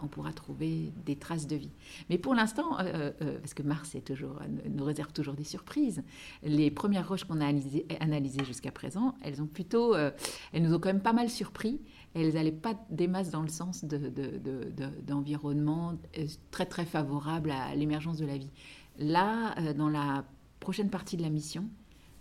on 0.00 0.06
pourra 0.06 0.32
trouver 0.32 0.92
des 1.06 1.16
traces 1.16 1.46
de 1.46 1.56
vie. 1.56 1.72
Mais 2.08 2.18
pour 2.18 2.34
l'instant, 2.34 2.78
euh, 2.78 3.12
euh, 3.22 3.38
parce 3.38 3.54
que 3.54 3.62
Mars 3.62 3.96
toujours, 4.04 4.38
nous 4.68 4.84
réserve 4.84 5.12
toujours 5.12 5.34
des 5.34 5.44
surprises, 5.44 6.02
les 6.42 6.70
premières 6.70 7.08
roches 7.08 7.24
qu'on 7.24 7.40
a 7.40 7.46
analysées, 7.46 8.44
jusqu'à 8.44 8.70
présent, 8.70 9.14
elles 9.22 9.40
ont 9.42 9.46
plutôt, 9.46 9.94
elles 9.96 10.62
nous 10.62 10.74
ont 10.74 10.78
quand 10.78 10.88
même 10.90 11.02
pas 11.02 11.12
mal 11.12 11.28
surpris. 11.28 11.80
Elles 12.14 12.34
n'allaient 12.34 12.50
pas 12.50 12.74
des 12.90 13.06
masses 13.06 13.30
dans 13.30 13.42
le 13.42 13.48
sens 13.48 13.84
d'environnement 15.06 15.92
de, 15.92 16.26
très 16.50 16.66
très 16.66 16.84
favorable 16.84 17.50
à 17.50 17.74
l'émergence 17.74 18.18
de 18.18 18.26
la 18.26 18.36
vie. 18.36 18.50
Là, 18.98 19.54
dans 19.74 19.88
la 19.88 20.24
prochaine 20.58 20.90
partie 20.90 21.16
de 21.16 21.22
la 21.22 21.30
mission, 21.30 21.68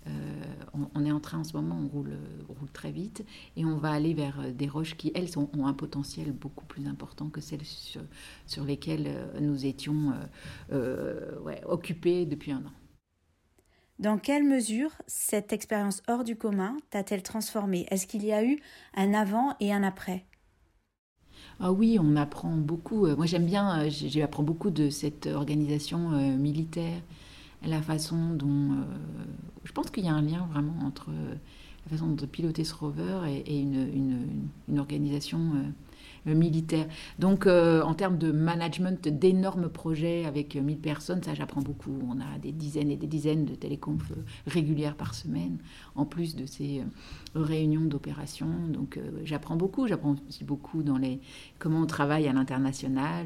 euh, 0.10 0.86
on, 0.96 1.06
est 1.06 1.12
en 1.12 1.20
train 1.20 1.40
en 1.40 1.44
ce 1.44 1.54
moment, 1.54 1.80
on 1.84 1.88
roule, 1.88 2.18
roule, 2.48 2.70
très 2.72 2.92
vite 2.92 3.26
et 3.56 3.66
on 3.66 3.78
va 3.78 3.92
aller 3.92 4.14
vers 4.14 4.40
euh, 4.40 4.52
des 4.52 4.68
roches 4.68 4.96
qui, 4.96 5.12
elles, 5.16 5.38
ont 5.38 5.66
un 5.66 5.74
potentiel 5.74 6.32
beaucoup 6.32 6.66
plus 6.66 6.88
important 6.88 7.30
que 7.30 7.42
celles 7.42 7.66
sur, 8.46 8.64
lesquelles 8.64 9.08
euh, 9.08 9.40
nous 9.40 9.66
étions 9.66 10.14
occupés 11.66 12.26
depuis 12.26 12.52
un 12.52 12.60
an. 12.60 12.72
Dans 14.00 14.18
quelle 14.18 14.44
mesure 14.44 14.92
cette 15.08 15.52
expérience 15.52 16.02
hors 16.08 16.24
du 16.24 16.36
commun 16.36 16.78
t'a-t-elle 16.90 17.24
transformé 17.24 17.86
Est-ce 17.90 18.08
qu'il 18.08 18.26
y 18.26 18.32
a 18.32 18.44
eu 18.46 18.60
un 18.96 19.14
avant 19.14 19.56
et 19.60 19.74
un 19.74 19.84
après? 19.84 20.26
Ah 21.60 21.74
oui, 21.74 21.98
on 22.00 22.16
apprend 22.16 22.56
beaucoup. 22.56 23.08
Moi, 23.08 23.26
j'aime 23.26 23.46
bien, 23.46 23.90
j'apprends 23.90 24.44
beaucoup 24.44 24.70
de 24.70 24.90
cette 24.90 25.28
organisation 25.28 26.12
militaire 26.38 27.02
la 27.66 27.82
façon 27.82 28.34
dont... 28.34 28.72
Euh, 28.74 28.84
je 29.64 29.72
pense 29.72 29.90
qu'il 29.90 30.06
y 30.06 30.10
a 30.10 30.14
un 30.14 30.22
lien 30.22 30.48
vraiment 30.52 30.86
entre 30.86 31.10
euh, 31.10 31.36
la 31.86 31.92
façon 31.92 32.12
de 32.12 32.26
piloter 32.26 32.64
ce 32.64 32.74
rover 32.74 33.20
et, 33.46 33.60
une, 33.60 34.50
organisation 34.78 35.40
euh, 35.40 35.70
militaire. 36.36 36.88
Donc 37.18 37.48
en 37.48 37.94
termes 37.94 38.18
de 38.18 38.32
management 38.32 39.08
d'énormes 39.08 39.70
projets 39.70 40.26
avec 40.26 40.56
1000 40.56 40.80
personnes, 40.80 41.24
ça 41.24 41.34
j'apprends 41.34 41.62
beaucoup. 41.62 41.98
On 42.08 42.20
a 42.20 42.38
des 42.42 42.52
dizaines 42.52 42.92
et 42.92 42.98
des 42.98 43.08
dizaines 43.08 43.46
de 43.46 43.56
téléconf 43.56 44.12
régulières 44.48 44.96
par 44.96 45.14
semaine, 45.14 45.58
en 45.96 46.06
plus 46.06 46.36
de 46.36 46.46
ces 46.46 46.84
réunions 47.36 47.86
d'opération. 47.86 48.48
Donc 48.70 49.00
j'apprends 49.24 49.56
beaucoup. 49.56 49.88
J'apprends 49.88 50.16
aussi 50.28 50.44
beaucoup 50.44 50.84
dans 50.84 50.98
les 50.98 51.20
comment 51.58 51.82
on 51.82 51.88
travaille 51.88 52.28
à 52.28 52.34
l'international. 52.34 53.26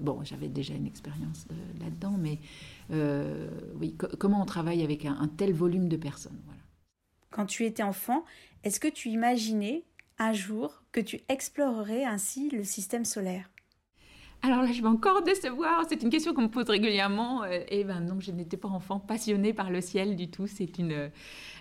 bon, 0.00 0.20
j'avais 0.22 0.48
déjà 0.48 0.74
une 0.74 0.86
expérience 0.86 1.46
là-dedans, 1.80 2.16
mais 2.18 2.38
euh, 2.90 3.48
oui, 3.80 3.96
comment 4.18 4.42
on 4.42 4.46
travaille 4.46 4.82
avec 4.82 5.04
un, 5.04 5.28
tel 5.36 5.52
volume 5.52 5.88
de 5.88 5.96
personnes. 5.96 6.38
Quand 7.30 7.46
tu 7.46 7.64
étais 7.64 7.82
enfant, 7.82 8.24
est-ce 8.64 8.80
que 8.80 8.88
tu 8.88 9.08
imaginais 9.08 9.84
un 10.22 10.32
jour 10.32 10.82
que 10.92 11.00
tu 11.00 11.20
explorerais 11.28 12.04
ainsi 12.04 12.48
le 12.50 12.64
système 12.64 13.04
solaire 13.04 13.48
alors 14.44 14.62
là, 14.62 14.72
je 14.72 14.82
vais 14.82 14.88
encore 14.88 15.22
décevoir. 15.22 15.84
C'est 15.88 16.02
une 16.02 16.10
question 16.10 16.34
qu'on 16.34 16.42
me 16.42 16.48
pose 16.48 16.68
régulièrement. 16.68 17.44
Euh, 17.44 17.60
et 17.68 17.84
ben 17.84 18.00
non, 18.00 18.18
je 18.18 18.32
n'étais 18.32 18.56
pas 18.56 18.68
enfant 18.68 18.98
passionnée 18.98 19.52
par 19.52 19.70
le 19.70 19.80
ciel 19.80 20.16
du 20.16 20.28
tout. 20.28 20.48
C'est 20.48 20.78
une, 20.78 21.10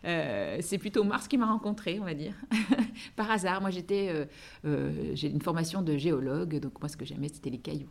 euh, 0.05 0.57
c'est 0.61 0.79
plutôt 0.79 1.03
Mars 1.03 1.27
qui 1.27 1.37
m'a 1.37 1.45
rencontrée, 1.45 1.99
on 1.99 2.05
va 2.05 2.15
dire, 2.15 2.33
par 3.15 3.29
hasard. 3.29 3.61
Moi, 3.61 3.69
j'étais, 3.69 4.25
euh, 4.65 5.13
j'ai 5.13 5.29
une 5.29 5.41
formation 5.41 5.83
de 5.83 5.95
géologue, 5.95 6.59
donc 6.59 6.81
moi, 6.81 6.89
ce 6.89 6.97
que 6.97 7.05
j'aimais, 7.05 7.27
c'était 7.31 7.51
les 7.51 7.59
cailloux. 7.59 7.89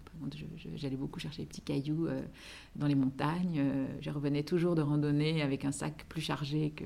J'allais 0.75 0.97
beaucoup 0.97 1.21
chercher 1.21 1.43
les 1.43 1.47
petits 1.47 1.63
cailloux 1.63 2.09
dans 2.75 2.89
les 2.89 2.97
montagnes. 2.97 3.65
je 4.01 4.11
revenais 4.11 4.43
toujours 4.43 4.75
de 4.75 4.83
randonnée 4.83 5.41
avec 5.41 5.65
un 5.65 5.73
sac 5.73 6.05
plus 6.09 6.21
chargé 6.21 6.71
que 6.71 6.85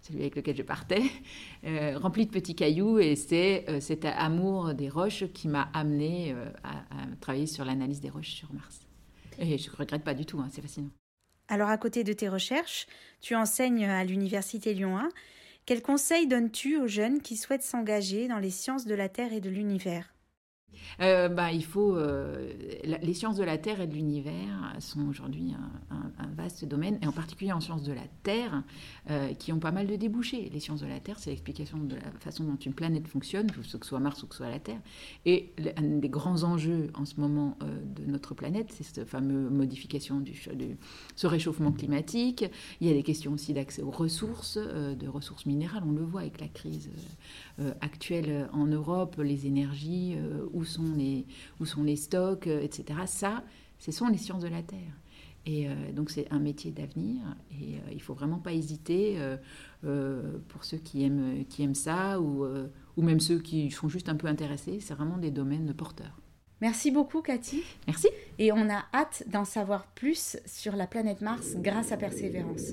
celui 0.00 0.20
avec 0.20 0.36
lequel 0.36 0.56
je 0.56 0.62
partais, 0.62 1.02
euh, 1.64 1.98
rempli 1.98 2.26
de 2.26 2.30
petits 2.30 2.54
cailloux. 2.54 2.98
Et 2.98 3.16
c'est 3.16 3.64
euh, 3.68 3.80
cet 3.80 4.04
amour 4.04 4.74
des 4.74 4.88
roches 4.88 5.24
qui 5.32 5.48
m'a 5.48 5.68
amené 5.74 6.32
euh, 6.32 6.50
à, 6.64 6.84
travailler 7.20 7.46
sur 7.46 7.64
l'analyse 7.64 8.00
des 8.00 8.10
roches 8.10 8.32
sur 8.32 8.52
Mars. 8.52 8.80
Et 9.38 9.58
je 9.58 9.70
ne 9.70 9.76
regrette 9.76 10.04
pas 10.04 10.14
du 10.14 10.26
tout, 10.26 10.40
hein, 10.40 10.48
c'est 10.50 10.62
fascinant. 10.62 10.90
Alors 11.48 11.68
à 11.68 11.78
côté 11.78 12.04
de 12.04 12.12
tes 12.12 12.28
recherches, 12.28 12.86
tu 13.20 13.34
enseignes 13.34 13.86
à 13.86 14.04
l'Université 14.04 14.74
Lyon 14.74 14.98
1. 14.98 15.08
Quels 15.64 15.82
conseils 15.82 16.26
donnes-tu 16.26 16.78
aux 16.78 16.86
jeunes 16.86 17.20
qui 17.20 17.36
souhaitent 17.36 17.62
s'engager 17.62 18.28
dans 18.28 18.38
les 18.38 18.50
sciences 18.50 18.86
de 18.86 18.94
la 18.94 19.08
Terre 19.08 19.32
et 19.32 19.40
de 19.40 19.50
l'univers? 19.50 20.12
Euh, 21.00 21.28
bah, 21.28 21.52
il 21.52 21.64
faut. 21.64 21.96
Euh, 21.96 22.52
les 22.84 23.14
sciences 23.14 23.36
de 23.36 23.44
la 23.44 23.58
Terre 23.58 23.80
et 23.80 23.86
de 23.86 23.94
l'univers 23.94 24.74
sont 24.80 25.06
aujourd'hui 25.08 25.54
un, 25.90 26.26
vaste 26.36 26.64
domaine, 26.64 26.98
et 27.02 27.06
en 27.06 27.12
particulier 27.12 27.52
en 27.52 27.60
sciences 27.60 27.82
de 27.82 27.92
la 27.92 28.06
Terre, 28.22 28.62
euh, 29.10 29.32
qui 29.34 29.52
ont 29.52 29.58
pas 29.58 29.72
mal 29.72 29.86
de 29.86 29.96
débouchés. 29.96 30.48
Les 30.52 30.60
sciences 30.60 30.80
de 30.80 30.86
la 30.86 31.00
Terre, 31.00 31.18
c'est 31.18 31.30
l'explication 31.30 31.78
de 31.78 31.96
la 31.96 32.10
façon 32.20 32.44
dont 32.44 32.56
une 32.56 32.74
planète 32.74 33.06
fonctionne, 33.08 33.50
que 33.50 33.62
ce 33.62 33.78
soit 33.82 33.98
Mars 33.98 34.22
ou 34.22 34.26
que 34.26 34.34
ce 34.34 34.38
soit 34.38 34.50
la 34.50 34.60
Terre. 34.60 34.80
Et 35.24 35.52
un 35.76 35.98
des 35.98 36.08
grands 36.08 36.44
enjeux 36.44 36.90
en 36.94 37.04
ce 37.04 37.20
moment 37.20 37.58
de 37.60 38.04
notre 38.04 38.34
planète, 38.34 38.72
c'est 38.72 38.84
cette 38.84 39.08
fameuse 39.08 39.50
modification 39.50 40.20
du, 40.20 40.32
du, 40.54 40.76
ce 41.16 41.26
réchauffement 41.26 41.72
climatique. 41.72 42.44
Il 42.80 42.86
y 42.86 42.90
a 42.90 42.94
des 42.94 43.02
questions 43.02 43.32
aussi 43.32 43.52
d'accès 43.52 43.82
aux 43.82 43.90
ressources, 43.90 44.58
de 44.58 45.08
ressources 45.08 45.46
minérales. 45.46 45.82
On 45.86 45.92
le 45.92 46.04
voit 46.04 46.20
avec 46.20 46.40
la 46.40 46.48
crise 46.48 46.90
actuelle 47.80 48.48
en 48.52 48.66
Europe, 48.66 49.16
les 49.22 49.46
énergies 49.46 50.16
où 50.52 50.64
sont 50.64 50.92
les, 50.96 51.26
où 51.60 51.66
sont 51.66 51.82
les 51.82 51.96
stocks, 51.96 52.46
euh, 52.46 52.60
etc. 52.60 53.00
Ça, 53.06 53.44
ce 53.78 53.92
sont 53.92 54.08
les 54.08 54.18
sciences 54.18 54.42
de 54.42 54.48
la 54.48 54.62
Terre. 54.62 54.92
Et 55.46 55.68
euh, 55.68 55.92
donc 55.92 56.10
c'est 56.10 56.30
un 56.30 56.40
métier 56.40 56.70
d'avenir 56.72 57.22
et 57.50 57.76
euh, 57.76 57.92
il 57.92 58.02
faut 58.02 58.12
vraiment 58.12 58.38
pas 58.38 58.52
hésiter 58.52 59.18
pour 59.82 60.64
ceux 60.64 60.78
qui 60.78 61.04
aiment, 61.04 61.44
qui 61.48 61.62
aiment 61.62 61.74
ça 61.74 62.20
ou, 62.20 62.44
ou 62.96 63.02
même 63.02 63.20
ceux 63.20 63.38
qui 63.38 63.70
sont 63.70 63.88
juste 63.88 64.08
un 64.08 64.16
peu 64.16 64.26
intéressés. 64.26 64.80
C'est 64.80 64.94
vraiment 64.94 65.18
des 65.18 65.30
domaines 65.30 65.72
porteurs. 65.72 66.20
Merci 66.60 66.90
beaucoup 66.90 67.22
Cathy. 67.22 67.62
Merci. 67.86 68.08
Et 68.38 68.50
on 68.50 68.68
a 68.68 68.84
hâte 68.92 69.22
d'en 69.28 69.44
savoir 69.44 69.86
plus 69.86 70.36
sur 70.44 70.74
la 70.74 70.88
planète 70.88 71.20
Mars 71.20 71.54
grâce 71.56 71.92
à 71.92 71.96
Persévérance. 71.96 72.72